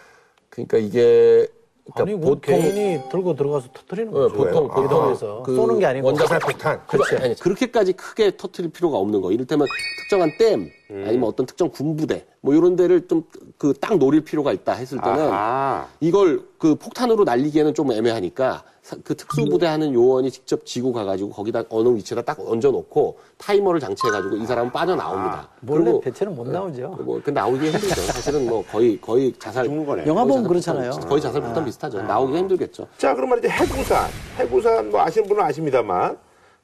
[0.50, 1.48] 그러니까 이게
[1.94, 4.36] 그러니까 아니 뭐 보통 개인이 들고 들어가서 터뜨리는 어, 거죠.
[4.36, 6.82] 보통 보통 기도에서 쏘는 게 아니고 원자 폭탄.
[6.88, 7.16] 그렇지.
[7.18, 9.32] 아니, 그렇게까지 크게 터트릴 필요가 없는 거.
[9.32, 9.68] 이를테면
[10.02, 13.24] 특정한 댐 아니면 어떤 특정 군부대 뭐 이런 데를 좀
[13.58, 15.88] 그 딱 노릴 필요가 있다 했을 때는 아.
[16.00, 18.64] 이걸 그 폭탄으로 날리기에는 좀 애매하니까 사-
[19.04, 24.46] 그 특수부대 하는 요원이 직접 지고 가가지고 거기다 어느 위치에다 딱 얹어놓고 타이머를 장치해가지고 이
[24.46, 25.50] 사람은 빠져나옵니다.
[25.68, 26.98] 원래 그리고 대체는 못 나오죠.
[27.02, 28.02] 뭐, 그 나오기 힘들죠.
[28.02, 29.66] 사실은 뭐 거의, 거의 자살.
[29.66, 30.06] 죽는 거네.
[30.06, 30.92] 영화 보면 자살 그렇잖아요.
[30.92, 32.02] 폭탄, 거의 자살 폭탄 비슷하죠.
[32.04, 32.88] 나오기가 힘들겠죠.
[32.98, 33.50] 자, 그럼 말이죠.
[33.50, 34.10] 핵우산.
[34.38, 36.18] 핵우산 뭐 아시는 분은 아십니다만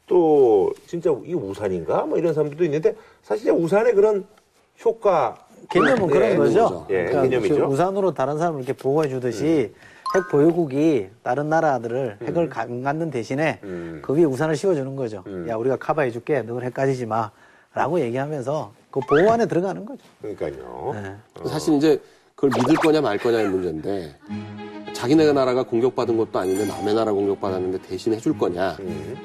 [0.07, 2.05] 또 진짜 이게 우산인가?
[2.05, 4.25] 뭐 이런 사람들도 있는데 사실 이제 우산의 그런
[4.85, 5.37] 효과
[5.69, 6.63] 개념은 네, 그런 거죠.
[6.63, 6.85] 거죠.
[6.89, 7.55] 예, 그러니까 개념이죠.
[7.55, 9.73] 그 우산으로 다른 사람을 이렇게 보호해 주듯이
[10.15, 13.59] 핵 보유국이 다른 나라들을 핵을 안 갖는 대신에
[14.01, 15.23] 그 위에 우산을 씌워주는 거죠.
[15.47, 16.41] 야 우리가 커버해 줄게.
[16.41, 17.31] 너는 핵 가지지 마.
[17.73, 20.01] 라고 얘기하면서 그 보호 안에 들어가는 거죠.
[20.21, 20.91] 그러니까요.
[20.93, 21.49] 네.
[21.49, 21.99] 사실 이제
[22.35, 24.13] 그걸 믿을 거냐 말 거냐의 문제인데
[24.93, 28.77] 자기네 나라가 공격받은 것도 아닌데 남의 나라 공격받았는데 대신 해줄 거냐.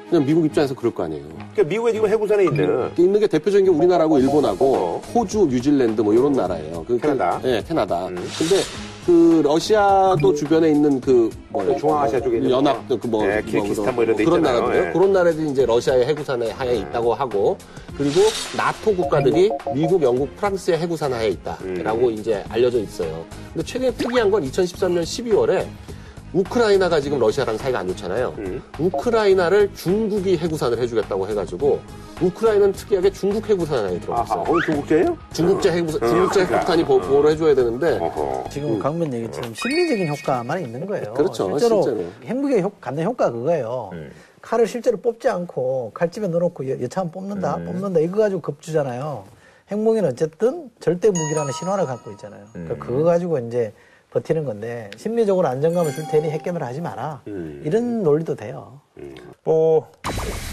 [0.09, 1.25] 그냥 미국 입장에서 그럴 거 아니에요.
[1.53, 6.33] 그러니까 미국에 지금 핵우산에 있는 있는 게 대표적인 게 우리나라하고 일본하고 호주, 뉴질랜드 뭐 이런
[6.33, 6.83] 나라예요.
[6.87, 7.39] 그, 그- 캐나다.
[7.43, 8.05] 예, 캐나다.
[8.07, 8.55] 근데
[9.05, 12.97] 그 러시아도 주변에 있는 그 뭐, 중앙아시아 쪽에 있는 연합 거.
[12.97, 14.61] 그뭐 예, 키르기스탄 뭐 이런 데 그런 있잖아요.
[14.61, 14.87] 나라들요.
[14.87, 14.91] 예.
[14.93, 17.57] 그런 나라들이 이제 러시아의 해구산에 하에 있다고 하고
[17.97, 18.21] 그리고
[18.55, 23.25] 나토 국가들이 미국, 영국, 프랑스의 해구산 하에 있다라고 이제 알려져 있어요.
[23.53, 25.67] 근데 최근에 특이한 건 2013년 12월에
[26.33, 28.35] 우크라이나가 지금 러시아랑 사이가 안 좋잖아요.
[28.79, 31.79] 우크라이나를 중국이 해구산을 해주겠다고 해가지고
[32.21, 34.43] 우크라이나는 특이하게 중국 해구산 안에 아하, 들어갔어요.
[34.47, 35.17] 오늘 중국제예요?
[35.33, 38.49] 중국제 해구산, 중국제 핵폭탄이 보- 보호를 해줘야 되는데 어허.
[38.49, 41.13] 지금 강변 얘기처럼 심리적인 효과만 있는 거예요.
[41.13, 41.81] 그렇죠, 실제로,
[42.61, 43.91] 효, 갖는 효과가 그거예요.
[44.41, 49.23] 칼을 실제로 뽑지 않고 칼집에 넣어놓고 여- 여차하면 뽑는다, 뽑는다 이거 가지고 겁주잖아요.
[49.71, 52.43] 핵무기는 어쨌든 절대 무기라는 신화를 갖고 있잖아요.
[52.53, 53.71] 그러니까 그거 가지고 이제
[54.11, 57.21] 버티는 건데 심리적으로 안정감을 줄 테니 핵개발 하지 마라.
[57.25, 58.79] 이런 논리도 돼요.
[59.43, 59.87] 뭐,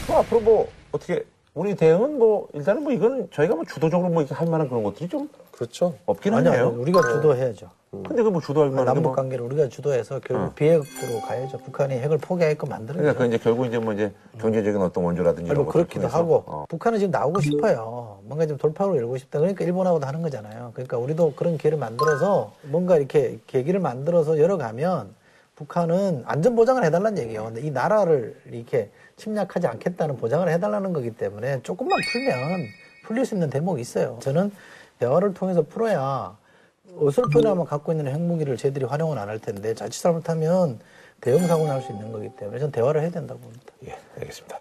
[0.09, 4.35] 뭐 앞으로 뭐 어떻게 우리 대응은 뭐 일단은 뭐 이건 저희가 뭐 주도적으로 뭐 이렇게
[4.35, 5.95] 할 만한 그런 것들이 좀 그렇죠.
[6.05, 6.69] 없긴 아니요, 하네요.
[6.79, 7.71] 우리가 주도해야죠.
[8.07, 9.13] 근데 그 뭐 주도할 만한 게 남북 뭐.
[9.13, 11.57] 관계를 우리가 주도해서 결국 비핵으로 가야죠.
[11.59, 13.23] 북한이 핵을 포기하게끔 만드는 그러니까.
[13.23, 16.07] 그 이제 결국 이제 뭐 이제 경제적인 어떤 원조라든지 이런 뭐 그렇기도.
[16.09, 16.67] 하고 어.
[16.69, 18.16] 북한은 지금 나오고 싶어요.
[18.27, 19.39] 뭔가 좀 돌파구를 열고 싶다.
[19.39, 20.73] 그러니까 일본하고도 하는 거잖아요.
[20.75, 25.15] 그러니까 우리도 그런 기회를 만들어서 뭔가 이렇게 계기를 만들어서 열어가면
[25.55, 27.45] 북한은 안전 보장을 해달라는 얘기예요.
[27.45, 32.67] 근데 이 나라를 이렇게 침략하지 않겠다는 보장을 해달라는 거기 때문에 조금만 풀면
[33.07, 34.19] 풀릴 수 있는 대목이 있어요.
[34.21, 34.51] 저는
[34.99, 36.37] 대화를 통해서 풀어야
[36.99, 40.79] 어설프나마 갖고 있는 핵무기를 쟤들이 활용은 안 할 텐데 자칫 잘못하면
[41.21, 43.73] 대형 사고 날 수 있는 거기 때문에 저는 대화를 해야 된다고 봅니다.
[43.87, 44.61] 예, 알겠습니다.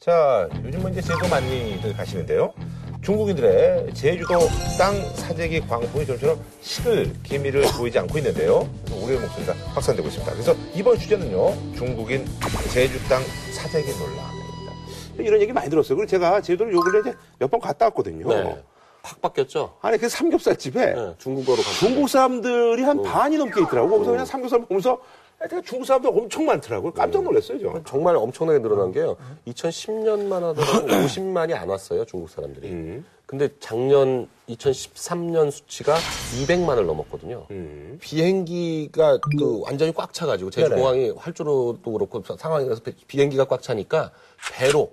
[0.00, 2.54] 자, 요즘 뭐 이제 제주도 많이들 가시는데요.
[3.02, 4.38] 중국인들의 제주도
[4.78, 8.66] 땅 사재기 광풍이 좀처럼 식을 기미를 보이지 않고 있는데요.
[8.86, 10.32] 그래서 우려의 목소리가 확산되고 있습니다.
[10.32, 12.24] 그래서 이번 주제는요, 중국인
[12.72, 13.22] 제주 땅
[13.54, 14.72] 사재기 논란입니다.
[15.18, 15.96] 이런 얘기 많이 들었어요.
[15.96, 18.26] 그리고 제가 제주도를 요 근래 이제 몇 번 갔다 왔거든요.
[18.26, 18.62] 네.
[19.02, 19.76] 확 바뀌었죠?
[19.82, 23.02] 아니 그 삼겹살 집에 네, 중국어로 가 중국 사람들이 한 어.
[23.02, 23.90] 반이 넘게 있더라고.
[23.90, 24.98] 거기서 그냥 삼겹살 보면서
[25.40, 26.92] 하여튼 중국 사람들 엄청 많더라고요.
[26.92, 27.82] 깜짝 놀랐어요, 저.
[27.84, 29.16] 정말 엄청나게 늘어난 게요.
[29.46, 32.68] 2010년만 하더라도 50만이 안 왔어요, 중국 사람들이.
[32.68, 33.06] 음.
[33.24, 35.96] 근데 작년 2013년 수치가
[36.42, 37.46] 200만을 넘었거든요.
[37.52, 37.96] 음.
[38.02, 40.80] 비행기가 그 완전히 꽉 차가지고 제주 네네.
[40.80, 44.10] 공항이 활주로도 그렇고 상황에서 비행기가 꽉 차니까
[44.52, 44.92] 배로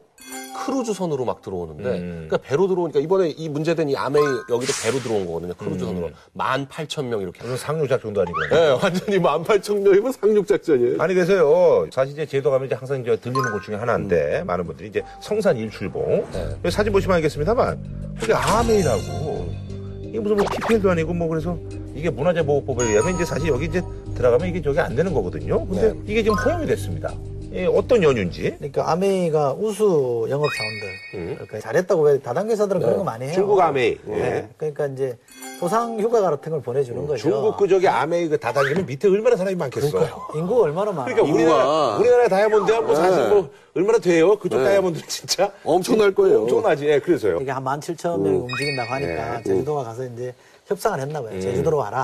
[0.66, 2.26] 크루즈선으로 막 들어오는데 음.
[2.28, 5.54] 그러니까 배로 들어오니까 이번에 이 문제된 이 암웨이 여기도 배로 들어온 거거든요.
[5.54, 6.14] 크루즈선으로 음.
[6.38, 7.42] 18,000명 이렇게.
[7.44, 8.38] 무슨 상륙 작전도 아니고.
[8.50, 11.02] 네, 완전히 18,000명이면 상륙 작전이에요.
[11.02, 11.88] 아니 그래서요.
[11.92, 15.56] 사실 이제 제주도 가면 이제 항상 이제 들리는 곳 중에 하나인데 많은 분들이 이제 성산
[15.58, 16.50] 일출봉 네.
[16.64, 19.56] 여기 사진 보시면 알겠습니다만 거기 암웨이라고
[20.04, 21.58] 이게 무슨 뭐 PPL도 아니고 뭐 그래서
[21.96, 23.82] 이게 문화재 보호법에 의하면 이제 사실 여기 이제
[24.16, 25.66] 들어가면 이게 저게 안 되는 거거든요.
[25.68, 26.00] 근데 네.
[26.06, 27.14] 이게 지금 허용이 됐습니다.
[27.54, 28.56] 예, 어떤 연유인지.
[28.58, 33.32] 그러니까 아메이가 우수 영업 사원들 그러니까 잘했다고 왜 다단계사들은 그런 거 많이 해요.
[33.32, 33.36] 음.
[33.36, 33.98] 중국 아메이.
[34.04, 34.20] 네.
[34.20, 34.50] 예.
[34.58, 35.18] 그러니까 이제
[35.60, 37.18] 보상 휴가 같은 걸 보내주는 거죠.
[37.30, 39.88] 중국 그 저기 아메이 그 다단계면 밑에 얼마나 사람이 많겠어.
[40.36, 41.14] 인구가 얼마나 많아.
[41.14, 41.34] 그러니까.
[41.34, 43.30] 우리나라, 우리나라 다이아몬드야 뭐 사실 네.
[43.30, 44.38] 뭐 얼마나 돼요?
[44.38, 44.66] 그쪽 네.
[44.66, 46.42] 다이아몬드는 진짜 엄청날 거예요.
[46.44, 46.88] 엄청나지.
[46.88, 47.40] 예, 그래서요.
[47.42, 49.44] 이게 한 17,000명이 움직인다고 하니까 네.
[49.44, 50.34] 제주도가 가서 이제
[50.68, 51.40] 협상을 했나 봐요.
[51.40, 52.04] 제주도로 와라.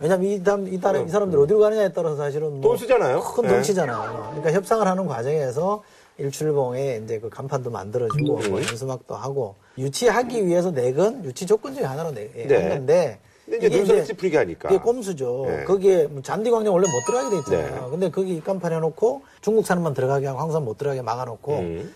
[0.00, 0.42] 왜냐면 이, 이,
[0.80, 3.20] 딸, 이 사람들 어디로 가느냐에 따라서 사실은 뭐 돈 쓰잖아요.
[3.20, 3.48] 큰 네.
[3.50, 4.26] 덩치잖아요.
[4.30, 5.82] 그러니까 협상을 하는 과정에서
[6.18, 12.12] 일출봉에 이제 그 간판도 만들어주고 뭐 연수막도 하고 유치하기 위해서 내건 유치 조건 중에 하나로
[12.12, 12.68] 내, 한 네.
[12.68, 14.68] 건데 근데 이제 눈썹을 찌푸리게 하니까.
[14.68, 15.44] 그게 꼼수죠.
[15.48, 15.64] 네.
[15.64, 17.84] 거기에 뭐 잔디광장 원래 못 들어가게 돼 있잖아요.
[17.84, 17.90] 네.
[17.90, 21.94] 근데 거기 입간판 해놓고 중국 사람만 들어가게 하고 황산 못 들어가게 막아놓고 음.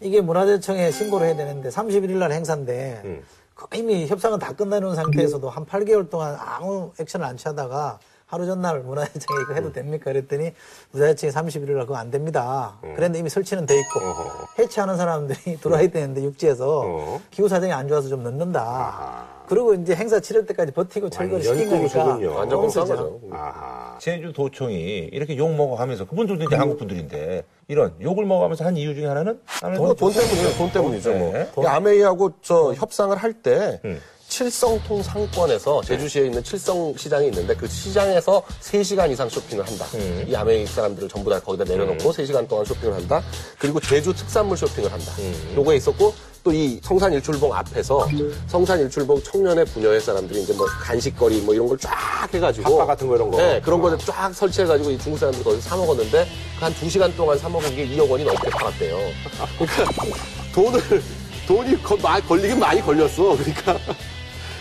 [0.00, 3.22] 이게 문화재청에 신고를 해야 되는데 31일 날 행사인데 음.
[3.56, 8.80] 그 이미 협상은 다 끝나는 상태에서도 한 8개월 동안 아무 액션을 안 취하다가 하루 전날
[8.80, 9.56] 문화재청에 이거 음.
[9.56, 10.04] 해도 됩니까?
[10.10, 10.52] 그랬더니
[10.90, 12.76] 문화재청이 31일 날 그거 안 됩니다.
[12.82, 14.04] 그랬는데 이미 설치는 돼 있고 음.
[14.06, 14.46] 어허.
[14.58, 17.20] 해체하는 사람들이 들어와야 되는데 육지에서 어.
[17.30, 19.36] 기후 사정이 안 좋아서 좀 늦는다.
[19.48, 22.04] 그리고 이제 행사 치를 때까지 버티고 철거를 시킨 거니까.
[22.36, 23.20] 완전 거죠.
[23.30, 23.96] 아하.
[24.00, 29.06] 제주 도청이 이렇게 욕 먹어가면서 그분들도 이제 한국 분들인데 이런 욕을 먹어가면서 한 이유 중에
[29.06, 30.58] 하나는 나는 돈, 돈 때문이죠.
[30.58, 31.14] 돈 때문이죠.
[31.14, 31.32] 뭐.
[31.32, 31.48] 네.
[31.62, 34.00] 이 아메이하고 저 협상을 할때 음.
[34.28, 39.86] 칠성통 상권에서 제주시에 있는 칠성 시장이 있는데 그 시장에서 3시간 이상 쇼핑을 한다.
[39.94, 40.24] 음.
[40.28, 43.22] 이 아메이 사람들을 전부 다 거기다 내려놓고 3시간 동안 쇼핑을 한다.
[43.58, 45.12] 그리고 제주 특산물 쇼핑을 한다.
[45.18, 45.54] 음.
[45.56, 48.06] 요거에 있었고 또 이 성산 일출봉 앞에서
[48.46, 51.92] 성산 일출봉 청년의 부녀회 사람들이 이제 뭐 간식거리 뭐 이런 걸 쫙
[52.32, 53.36] 해가지고 핫바 같은 거 이런 거.
[53.36, 56.24] 네, 그런 거를 쫙 설치해가지고 이 중국 사람들이 거기서 사 먹었는데
[56.60, 58.96] 그한두 시간 동안 사 먹은 게 2억 원이 넘게 팔았대요.
[59.58, 60.16] 그러니까
[60.54, 61.02] 돈을
[61.48, 63.36] 돈이 거- 마- 걸리긴 많이 걸렸어.
[63.36, 63.76] 그러니까.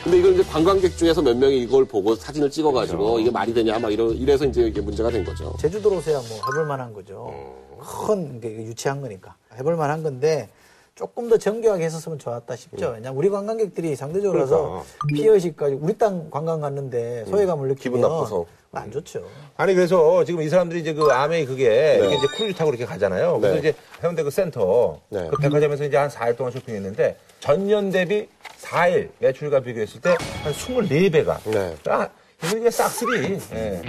[0.06, 3.92] 근데 이걸 이제 관광객 중에서 몇 명이 이걸 보고 사진을 찍어가지고 이게 말이 되냐 막
[3.92, 5.56] 이러, 이래서 이제 이게 문제가 된 거죠.
[5.60, 7.34] 제주도로서야 뭐 해볼 만한 거죠.
[7.80, 10.50] 큰 게 유치한 거니까 해볼 만한 건데
[10.94, 12.90] 조금 더 정교하게 했었으면 좋았다 싶죠.
[12.96, 18.46] 왜냐면 우리 관광객들이 상대적으로 가서 피해의식 가지고 우리 땅 관광 갔는데 소외감을 느끼면 기분 나빠서.
[18.74, 19.24] 안 좋죠.
[19.56, 23.40] 아니 그래서 지금 이 사람들이 이제 그 암웨이 그게 이렇게 이제 크루즈 타고 이렇게 가잖아요.
[23.40, 23.60] 그래서 네.
[23.60, 25.30] 이제 해운대 그 센텀 네.
[25.32, 28.28] 그 백화점에서 이제 한 4일 동안 쇼핑했는데 전년 대비
[28.70, 30.10] 4일 매출과 비교했을 때
[30.44, 31.38] 한 24배가.
[31.52, 31.76] 네.
[31.90, 32.10] 아,
[32.56, 33.40] 이게 싹쓸이.
[33.54, 33.82] 예.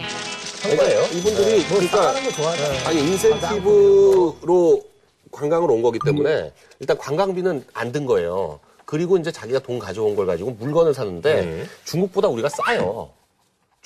[0.62, 1.02] 한 거예요.
[1.12, 2.88] 이분들이 그러니까 하는 거 좋아하죠.
[2.88, 4.82] 아니 인센티브로
[5.30, 8.60] 관광을 온 거기 때문에 일단 관광비는 안 든 거예요.
[8.84, 11.68] 그리고 이제 자기가 돈 가져온 걸 가지고 물건을 사는데 음.
[11.84, 13.10] 중국보다 우리가 싸요.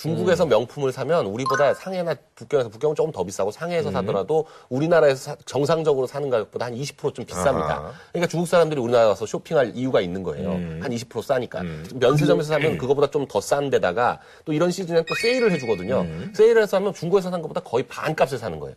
[0.01, 6.07] 중국에서 명품을 사면 우리보다 상해나 북경에서 북경은 조금 더 비싸고 상해에서 사더라도 우리나라에서 사- 정상적으로
[6.07, 7.69] 사는 가격보다 한 20%좀 비쌉니다.
[7.71, 7.93] 아하.
[8.11, 10.53] 그러니까 중국 사람들이 우리나라 와서 쇼핑할 이유가 있는 거예요.
[10.83, 11.63] 한 20% 싸니까.
[11.95, 16.07] 면세점에서 사면 그거보다 좀 더 싼 데다가 또 이런 시즌에 또 세일을 해주거든요.
[16.35, 18.75] 세일을 해서 하면 중국에서 사는 것보다 거의 반값에 사는 거예요.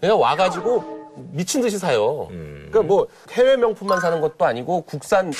[0.00, 2.28] 그냥 와가지고 미친 듯이 사요.
[2.28, 5.32] 그러니까 뭐 해외 명품만 사는 것도 아니고 국산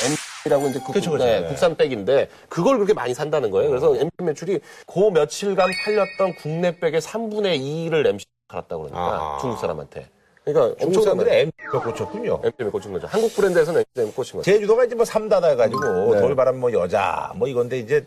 [0.45, 1.25] M이라고 이제 그 그쵸, 그쵸.
[1.25, 1.49] 네, 네.
[1.49, 3.71] 국산 백인데 그걸 그렇게 많이 산다는 거예요.
[3.71, 9.39] 그래서 M 매출이 그 며칠간 팔렸던 국내 백의 3분의 2를 MC 팔았다고 그러니까 아하.
[9.41, 10.09] 중국 사람한테.
[10.45, 11.51] 그러니까 중국 사람들이 엄청나게 M
[11.83, 12.41] 꽂혔군요.
[12.45, 13.07] M 때문에 꽂힌 거죠.
[13.07, 14.43] 한국 브랜드에서는 M 때문에 꽂힌 거죠.
[14.43, 16.21] 제주도가 이제 뭐 삼다다 해가지고 네.
[16.21, 18.07] 돌바람 뭐 여자 뭐 이건데 이제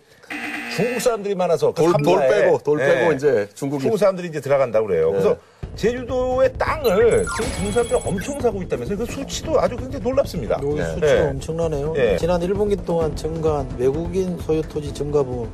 [0.77, 4.85] 중국 사람들이 많아서 그 돌, 빼고 돌 예, 빼고 이제 중국이 중국 사람들이 이제 들어간다고
[4.85, 5.07] 그래요.
[5.07, 5.11] 네.
[5.13, 5.37] 그래서
[5.75, 8.97] 제주도의 땅을 지금 중국 사람들이 엄청 사고 있다면서요.
[8.97, 10.59] 그 수치도 아주 굉장히 놀랍습니다.
[10.61, 10.83] 요 예.
[10.83, 11.19] 수치가 예.
[11.29, 11.93] 엄청나네요.
[11.97, 12.17] 예.
[12.17, 15.47] 지난 1분기 동안 증가한 외국인 소유 토지 증가부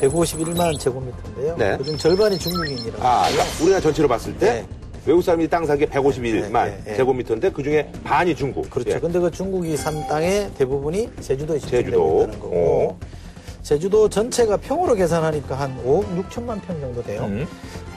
[0.00, 1.56] 151만 제곱미터인데요.
[1.56, 1.76] 네.
[1.76, 3.02] 그중 절반이 중국인이라고.
[3.04, 4.66] 아, 그러니까 우리나라 전체로 봤을 때 네.
[5.06, 6.96] 외국 사람이 땅 사기에 151만 네, 네, 네.
[6.96, 8.70] 제곱미터인데 그 중에 반이 중국.
[8.70, 8.90] 그렇죠.
[8.90, 9.00] 예.
[9.00, 11.68] 근데 그 중국이 산 땅의 대부분이 제주도에 제주도.
[11.90, 12.56] 집중되고 있다는 거고.
[12.56, 13.21] 어.
[13.62, 17.24] 제주도 전체가 평으로 계산하니까 한 5억 6천만 평 정도 돼요.
[17.24, 17.46] 음.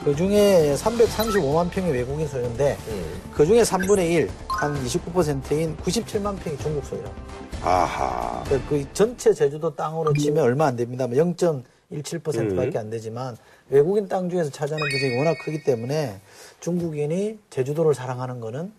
[0.04, 3.20] 그 중에 335만 평이 외국인 소유인데 음.
[3.34, 7.14] 그 중에 3분의 1, 한 29%인 97만 평이 중국 소유라고.
[7.62, 8.44] 아하.
[8.44, 13.36] 그러니까 그 전체 제주도 땅으로 치면 얼마 안 됩니다만 0.17%밖에 안 되지만
[13.68, 16.20] 외국인 땅 중에서 차지하는 비중이 워낙 크기 때문에
[16.60, 18.72] 중국인이 제주도를 사랑하는 거는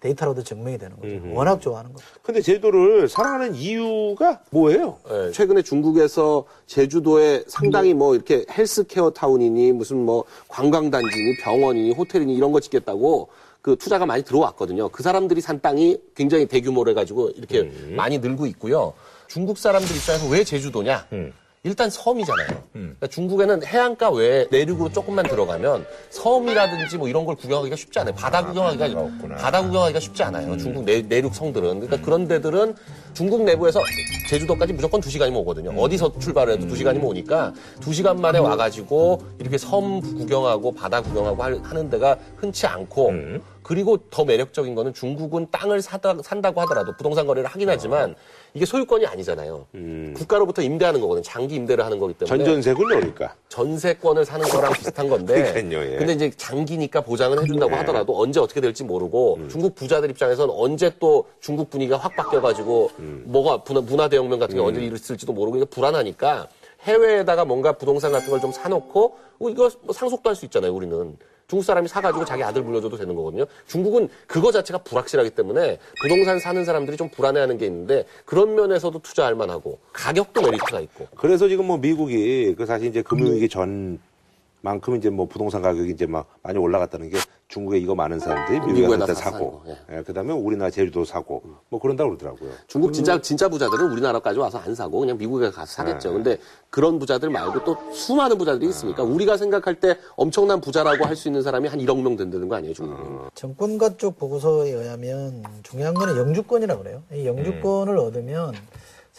[0.00, 1.34] 데이터로도 증명이 되는 거죠.
[1.34, 2.04] 워낙 좋아하는 거죠.
[2.22, 4.98] 근데 제주도를 사랑하는 이유가 뭐예요?
[5.08, 5.30] 네.
[5.30, 12.60] 최근에 중국에서 제주도에 상당히 뭐 이렇게 헬스케어 타운이니 무슨 뭐 관광단지니 병원이니 호텔이니 이런 거
[12.60, 13.28] 짓겠다고
[13.60, 14.88] 그 투자가 많이 들어왔거든요.
[14.88, 18.94] 그 사람들이 산 땅이 굉장히 대규모로 해가지고 이렇게 많이 늘고 있고요.
[19.28, 21.06] 중국 사람들 입장에서 왜 제주도냐?
[21.62, 22.48] 일단 섬이잖아요.
[22.72, 28.14] 그러니까 중국에는 해안가 외에 내륙으로 조금만 들어가면 섬이라든지 뭐 이런 걸 구경하기가 쉽지 않아요.
[28.14, 28.86] 바다 구경하기가.
[29.36, 30.56] 바다 구경하기가 쉽지 않아요.
[30.56, 31.80] 중국 내, 내륙 성들은.
[31.80, 32.74] 그러니까 그런 데들은
[33.12, 33.82] 중국 내부에서
[34.30, 35.70] 제주도까지 무조건 두 시간이면 오거든요.
[35.78, 41.42] 어디서 출발을 해도 두 시간이면 오니까 두 시간 만에 와가지고 이렇게 섬 구경하고 바다 구경하고
[41.42, 43.12] 할- 하는 데가 흔치 않고
[43.62, 48.14] 그리고 더 매력적인 거는 중국은 땅을 사다, 산다고 하더라도 부동산 거래를 하긴 하지만
[48.54, 49.66] 이게 소유권이 아니잖아요.
[50.16, 51.22] 국가로부터 임대하는 거거든요.
[51.22, 53.34] 장기 임대를 하는 거기 때문에 전전세군요, 그러니까.
[53.48, 55.52] 전세권을 사는 거랑 비슷한 건데.
[55.52, 55.96] 그러니까요, 예.
[55.98, 57.76] 근데 이제 장기니까 보장은 해준다고 예.
[57.78, 62.90] 하더라도 언제 어떻게 될지 모르고 중국 부자들 입장에서는 언제 또 중국 분위기가 확 바뀌어가지고
[63.24, 66.48] 뭐가 문화, 문화 대혁명 같은 게 언제 일었을지도 모르고 이게 불안하니까
[66.82, 71.16] 해외에다가 뭔가 부동산 같은 걸 좀 사놓고 어, 이거 뭐 상속도 할 수 있잖아요, 우리는.
[71.50, 73.44] 중국 사람이 사가지고 자기 아들 물려줘도 되는 거거든요.
[73.66, 79.34] 중국은 그거 자체가 불확실하기 때문에 부동산 사는 사람들이 좀 불안해하는 게 있는데 그런 면에서도 투자할
[79.34, 81.08] 만하고 가격도 메리트가 있고.
[81.16, 83.98] 그래서 지금 뭐 미국이 그 사실 이제 금융위기 전
[84.62, 88.80] 만큼 이제 뭐 부동산 가격이 이제 막 많이 올라갔다는 게 중국에 이거 많은 사람들이 미국에
[88.82, 92.50] 미국에다 갈때 다 사고, 사는 거, 예, 그다음에 우리나라 제주도 사고, 뭐 그런다고 그러더라고요.
[92.68, 96.12] 중국 진짜 진짜 부자들은 우리나라까지 와서 안 사고 그냥 미국에 가서 사겠죠.
[96.12, 96.38] 근데
[96.70, 101.42] 그런 부자들 말고 또 수많은 부자들이 있으니까 우리가 생각할 때 엄청난 부자라고 할 수 있는
[101.42, 103.28] 사람이 한 1억 명 된다는 거 아니에요, 중국은.
[103.34, 107.02] 정권가 쪽 보고서에 의하면 중요한 거는 영주권이라고 그래요.
[107.12, 108.54] 이 영주권을 얻으면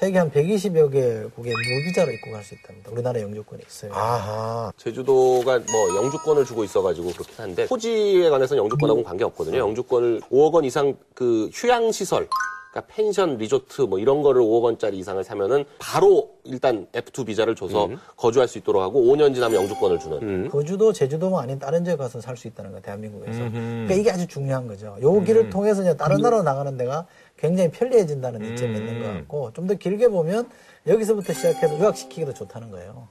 [0.02, 2.90] 세계 한 120여 개국에 무비자로 입고 갈수 있답니다.
[2.92, 3.94] 우리나라 영주권이 있어요.
[3.94, 4.74] 아하.
[4.76, 9.60] 제주도가 뭐 영주권을 주고 있어가지고 그렇긴 한데 토지에 관해서는 영주권하고는 관계 없거든요.
[9.60, 12.28] 영주권을 5억 원 이상 그 휴양 시설,
[12.72, 17.88] 그러니까 펜션, 리조트 뭐 이런 거를 5억 원짜리 이상을 사면은 바로 일단 F2 비자를 줘서
[18.18, 20.50] 거주할 수 있도록 하고 5년 지나면 영주권을 주는.
[20.50, 23.38] 거주도 제주도가 아닌 다른 지에 가서 살 수 있다는 거예요, 대한민국에서.
[23.38, 24.98] 그러니까 이게 아주 중요한 거죠.
[25.00, 27.06] 요 길을 통해서 이제 다른 나라로 나가는 데가
[27.42, 30.48] 굉장히 편리해진다는 이점이 있는 것 같고, 좀 더 길게 보면
[30.86, 33.08] 여기서부터 시작해서 유학시키기도 좋다는 거예요.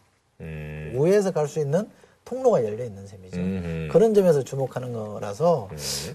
[0.95, 1.89] 우회해서 갈 수 있는
[2.25, 3.91] 통로가 열려 있는 셈이죠.
[3.91, 5.69] 그런 점에서 주목하는 거라서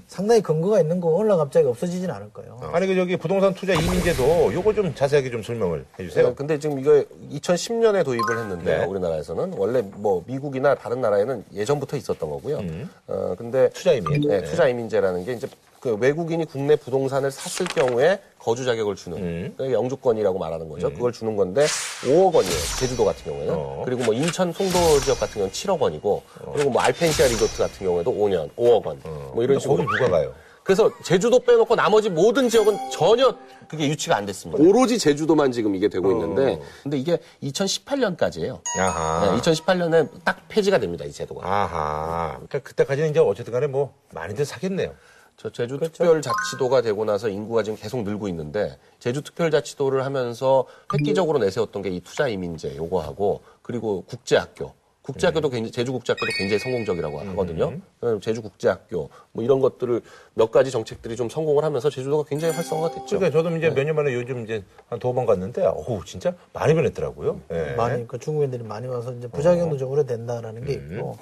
[0.07, 2.59] 상당히 근거가 있는 거 오늘 갑자기 없어지진 않을 거예요.
[2.73, 6.29] 아니 그 저기 부동산 투자 이민제도 요거 좀 자세하게 좀 설명을 해주세요.
[6.29, 7.03] 네, 근데 지금 이거
[7.33, 8.85] 2010년에 도입을 했는데 네.
[8.85, 12.61] 우리나라에서는 원래 뭐 미국이나 다른 나라에는 예전부터 있었던 거고요.
[13.07, 14.21] 어 근데 투자 이민.
[14.21, 14.43] 네, 네.
[14.43, 15.47] 투자 이민제라는 게 이제
[15.85, 20.91] 그 외국인이 국내 부동산을 샀을 경우에 거주 자격을 주는 그러니까 영주권이라고 말하는 거죠.
[20.91, 21.63] 그걸 주는 건데
[22.01, 22.55] 5억 원이에요.
[22.79, 23.53] 제주도 같은 경우에는.
[23.55, 23.83] 어.
[23.85, 26.23] 그리고 뭐 인천 송도 지역 같은 경우는 7억 원이고
[26.55, 28.99] 그리고 뭐 알펜시아 리조트 같은 경우에도 5년 5억 원.
[29.35, 29.85] 뭐 이런 식으로.
[29.85, 30.33] 거기 누가 가요?
[30.63, 33.35] 그래서 제주도 빼놓고 나머지 모든 지역은 전혀
[33.67, 34.63] 그게 유치가 안 됐습니다.
[34.63, 38.59] 오로지 제주도만 지금 이게 되고 있는데 근데 이게 2018년까지예요.
[38.79, 39.35] 아하.
[39.35, 41.47] 네, 2018년에 딱 폐지가 됩니다, 이 제도가.
[41.47, 42.31] 아하.
[42.37, 44.91] 그러니까 그때까지는 이제 어쨌든 간에 뭐 많이들 사겠네요.
[45.37, 51.81] 저 제주 특별자치도가 되고 나서 인구가 지금 계속 늘고 있는데 제주 특별자치도를 하면서 획기적으로 내세웠던
[51.81, 57.73] 게 이 투자 이민제 요거하고 그리고 국제학교 국제학교도 굉장히 제주 국제학교도 굉장히 성공적이라고 하거든요.
[58.01, 60.01] 어, 제주 국제학교 뭐 이런 것들을
[60.33, 63.19] 몇 가지 정책들이 좀 성공을 하면서 제주도가 굉장히 활성화가 됐죠.
[63.19, 67.39] 그러니까 저도 이제 몇년 만에 요즘 이제 한 두 번 갔는데, 어우, 진짜 많이 변했더라고요.
[67.51, 67.75] 예.
[67.75, 71.19] 많이 그 중국인들이 많이 와서 이제 부작용도 좀 오래된다라는 게 있고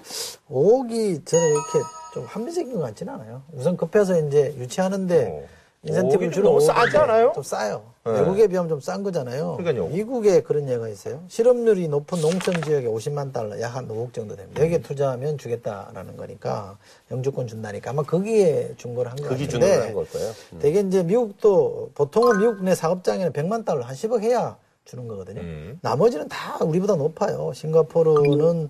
[0.50, 1.80] 오기 저는 이렇게
[2.14, 3.42] 좀 합리적인 것 같지는 않아요.
[3.54, 5.44] 우선 급해서 이제 유치하는데 어.
[5.86, 7.32] 인센티브를 오기 좀 주로 너무 싸지 않아요?
[7.34, 7.84] 좀 싸요.
[8.06, 8.12] 네.
[8.14, 9.58] 외국에 비하면 좀 싼 거잖아요.
[9.58, 9.88] 그러니까요.
[9.90, 11.24] 미국에 그런 예가 있어요.
[11.28, 14.62] 실업률이 높은 농촌 지역에 50만 달러, 약 한 5억 정도 됩니다.
[14.64, 16.78] 여기에 투자하면 주겠다라는 거니까
[17.12, 20.32] 영주권 준다니까 아마 거기에 준걸한것 그기 같은데 주는 한걸 거예요.
[20.54, 20.60] 음.
[20.60, 24.56] 되게 이제 미국도 보통은 미국 내 사업장에는 100만 달러 한 10억 해야
[24.86, 25.42] 주는 거거든요.
[25.42, 25.80] 음.
[25.82, 27.52] 나머지는 다 우리보다 높아요.
[27.54, 28.70] 싱가포르는 이-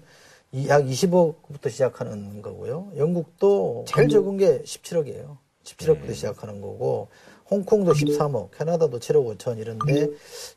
[0.67, 2.91] 약 20억부터 시작하는 거고요.
[2.95, 5.37] 영국도 제일 적은 게 17억이에요.
[5.63, 7.07] 17억부터 시작하는 거고
[7.49, 10.09] 홍콩도 13억, 캐나다도 7억 5천 이런데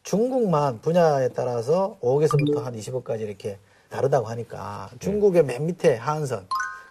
[0.02, 6.46] 중국만 분야에 따라서 5억에서부터 한 20억까지 이렇게 다르다고 하니까 중국의 맨 밑에 하한선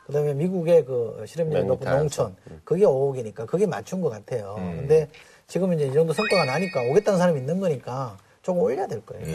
[0.07, 4.55] 그다음에 미국의 그 실업률이 맨 높은 농촌 그게 5억이니까 그게 맞춘 것 같아요.
[4.57, 5.09] 근데
[5.47, 9.25] 지금 이제 이 정도 성과가 나니까 오겠다는 사람이 있는 거니까 조금 올려야 될 거예요.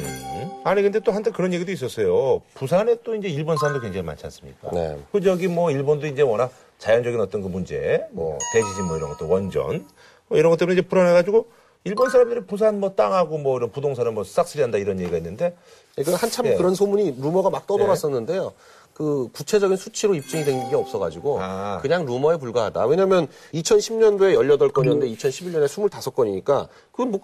[0.63, 2.41] 아니 근데 또 한때 그런 얘기도 있었어요.
[2.55, 4.71] 부산에 또 이제 일본 사람도 굉장히 많지 않습니까?
[4.73, 4.97] 네.
[5.11, 9.29] 그 저기 뭐 일본도 이제 워낙 자연적인 어떤 그 문제, 뭐 대지진 뭐 이런 것도
[9.29, 9.85] 원전
[10.29, 11.47] 뭐 이런 것 때문에 이제 불안해가지고
[11.83, 15.57] 일본 사람들이 부산 뭐 땅하고 뭐 이런 부동산을 뭐 싹쓸이한다 이런 얘기가 있는데
[15.97, 16.55] 그 한참 예.
[16.55, 18.53] 그런 소문이 루머가 막 떠돌았었는데요.
[18.95, 21.79] 그 구체적인 수치로 입증이 된 게 없어가지고 아.
[21.83, 22.87] 그냥 루머에 불과하다.
[22.87, 27.21] 왜냐하면 2010년도에 18건이었는데 2011년에 25건이니까 그건 뭐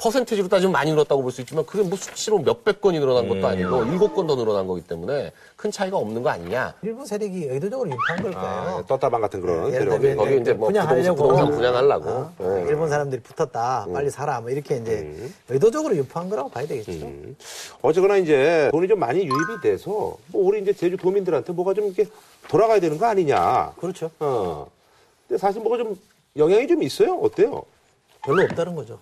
[0.00, 3.84] 퍼센테이지로 따지면 많이 늘었다고 볼 수 있지만 그게 뭐 수치로 몇백 건이 늘어난 것도 아니고
[3.84, 6.74] 일곱 건 더 늘어난 거기 때문에 큰 차이가 없는 거 아니냐.
[6.82, 8.46] 일부 세력이 의도적으로 유포한 걸 거예요.
[8.46, 12.10] 아, 떴다방 같은 그런 예를 세력이 들면 거기 이제 뭐 분양하려고 부동산, 부동산 분양하려고.
[12.10, 12.34] 어,
[12.64, 12.68] 예.
[12.68, 15.34] 일본 사람들이 붙었다 빨리 사라 뭐 이렇게 이제 음.
[15.48, 17.08] 의도적으로 유포한 거라고 봐야 되겠죠.
[17.82, 22.06] 어쨌거나 이제 돈이 좀 많이 유입이 돼서 뭐 우리 이제 제주 도민들한테 뭐가 좀 이렇게
[22.48, 23.72] 돌아가야 되는 거 아니냐.
[23.80, 24.10] 그렇죠.
[24.20, 24.66] 어.
[25.28, 25.98] 근데 사실 뭐가 좀
[26.36, 27.14] 영향이 좀 있어요.
[27.16, 27.62] 어때요?
[28.22, 28.98] 별로 없다는 거죠.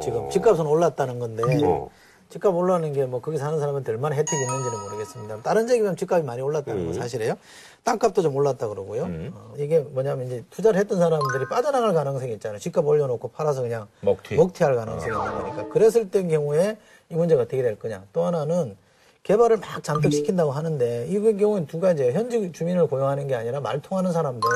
[0.00, 1.88] 지금 집값은 올랐다는 건데 어.
[2.28, 5.42] 집값 올라가는 게 뭐 거기 사는 사람한테 얼마나 혜택이 있는지는 모르겠습니다.
[5.42, 7.34] 다른 지역이면 집값이 많이 올랐다는 건 사실이에요.
[7.84, 9.04] 땅값도 좀 올랐다 그러고요.
[9.32, 12.58] 어, 이게 뭐냐면 이제 투자를 했던 사람들이 빠져나갈 가능성이 있잖아요.
[12.58, 13.86] 집값 올려놓고 팔아서 그냥
[14.36, 14.62] 먹튀.
[14.62, 15.68] 할 가능성이 있는 거니까.
[15.72, 16.76] 그랬을 때 경우에
[17.08, 18.04] 이 문제가 어떻게 될 거냐.
[18.12, 18.76] 또 하나는
[19.22, 22.12] 개발을 막 잔뜩 시킨다고 하는데 이의 경우는 두 가지예요.
[22.12, 24.46] 현지 주민을 고용하는 게 아니라 말 통하는 사람들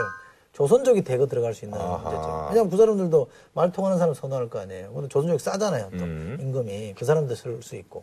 [0.52, 2.46] 조선족이 대거 들어갈 수 있는 문제죠.
[2.50, 4.92] 왜냐하면 그 사람들도 말 통하는 사람 선호할 거 아니에요.
[4.92, 5.90] 근데 조선족이 싸잖아요.
[5.90, 6.04] 또
[6.42, 8.02] 임금이 그 사람들 쓸 수 있고.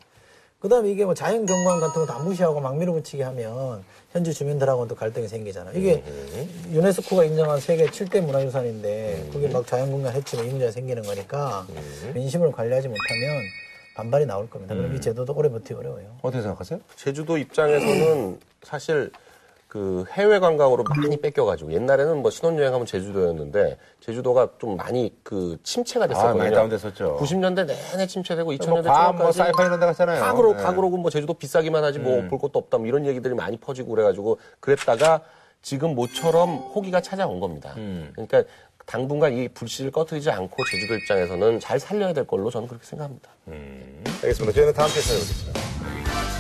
[0.60, 3.82] 그다음에 이게 뭐 자연 경관 같은 거 다 무시하고 막 밀어붙이게 하면
[4.12, 5.80] 현지 주민들하고는 또 갈등이 생기잖아요.
[5.80, 6.04] 이게
[6.72, 11.66] 유네스코가 인정한 세계 7대 문화유산인데 그게 막 자연공간 해치면 이 문제가 생기는 거니까
[12.14, 13.42] 민심을 관리하지 못하면
[13.96, 14.76] 반발이 나올 겁니다.
[14.76, 16.18] 그럼 이 제도도 오래 버티기 어려워요.
[16.22, 16.82] 어떻게 생각하세요?
[16.98, 19.12] 제주도 입장에서는 사실
[19.70, 26.08] 그 해외 관광으로 많이 뺏겨가지고 옛날에는 뭐 신혼여행 하면 제주도였는데 제주도가 좀 많이 그 침체가
[26.08, 26.42] 됐었거든요.
[26.42, 27.18] 아, 많이 다운됐었죠.
[27.20, 30.22] 90년대 내내 침체되고 2000년대 뭐 과학 뭐 사이파 이런 데 갔잖아요.
[30.22, 30.64] 가 그러, 네.
[30.64, 33.92] 가 그러고 뭐 제주도 비싸기만 하지 뭐 볼 것도 없다 뭐 이런 얘기들이 많이 퍼지고
[33.92, 35.22] 그래가지고 그랬다가
[35.62, 37.76] 지금 모처럼 호기가 찾아온 겁니다.
[37.76, 38.44] 그러니까
[38.88, 43.30] 당분간 이 불씨를 꺼트리지 않고 제주도 입장에서는 잘 살려야 될 걸로 저는 그렇게 생각합니다.
[44.24, 44.52] 알겠습니다.
[44.52, 46.39] 저희는 다음 주에 찾아뵙겠습니다.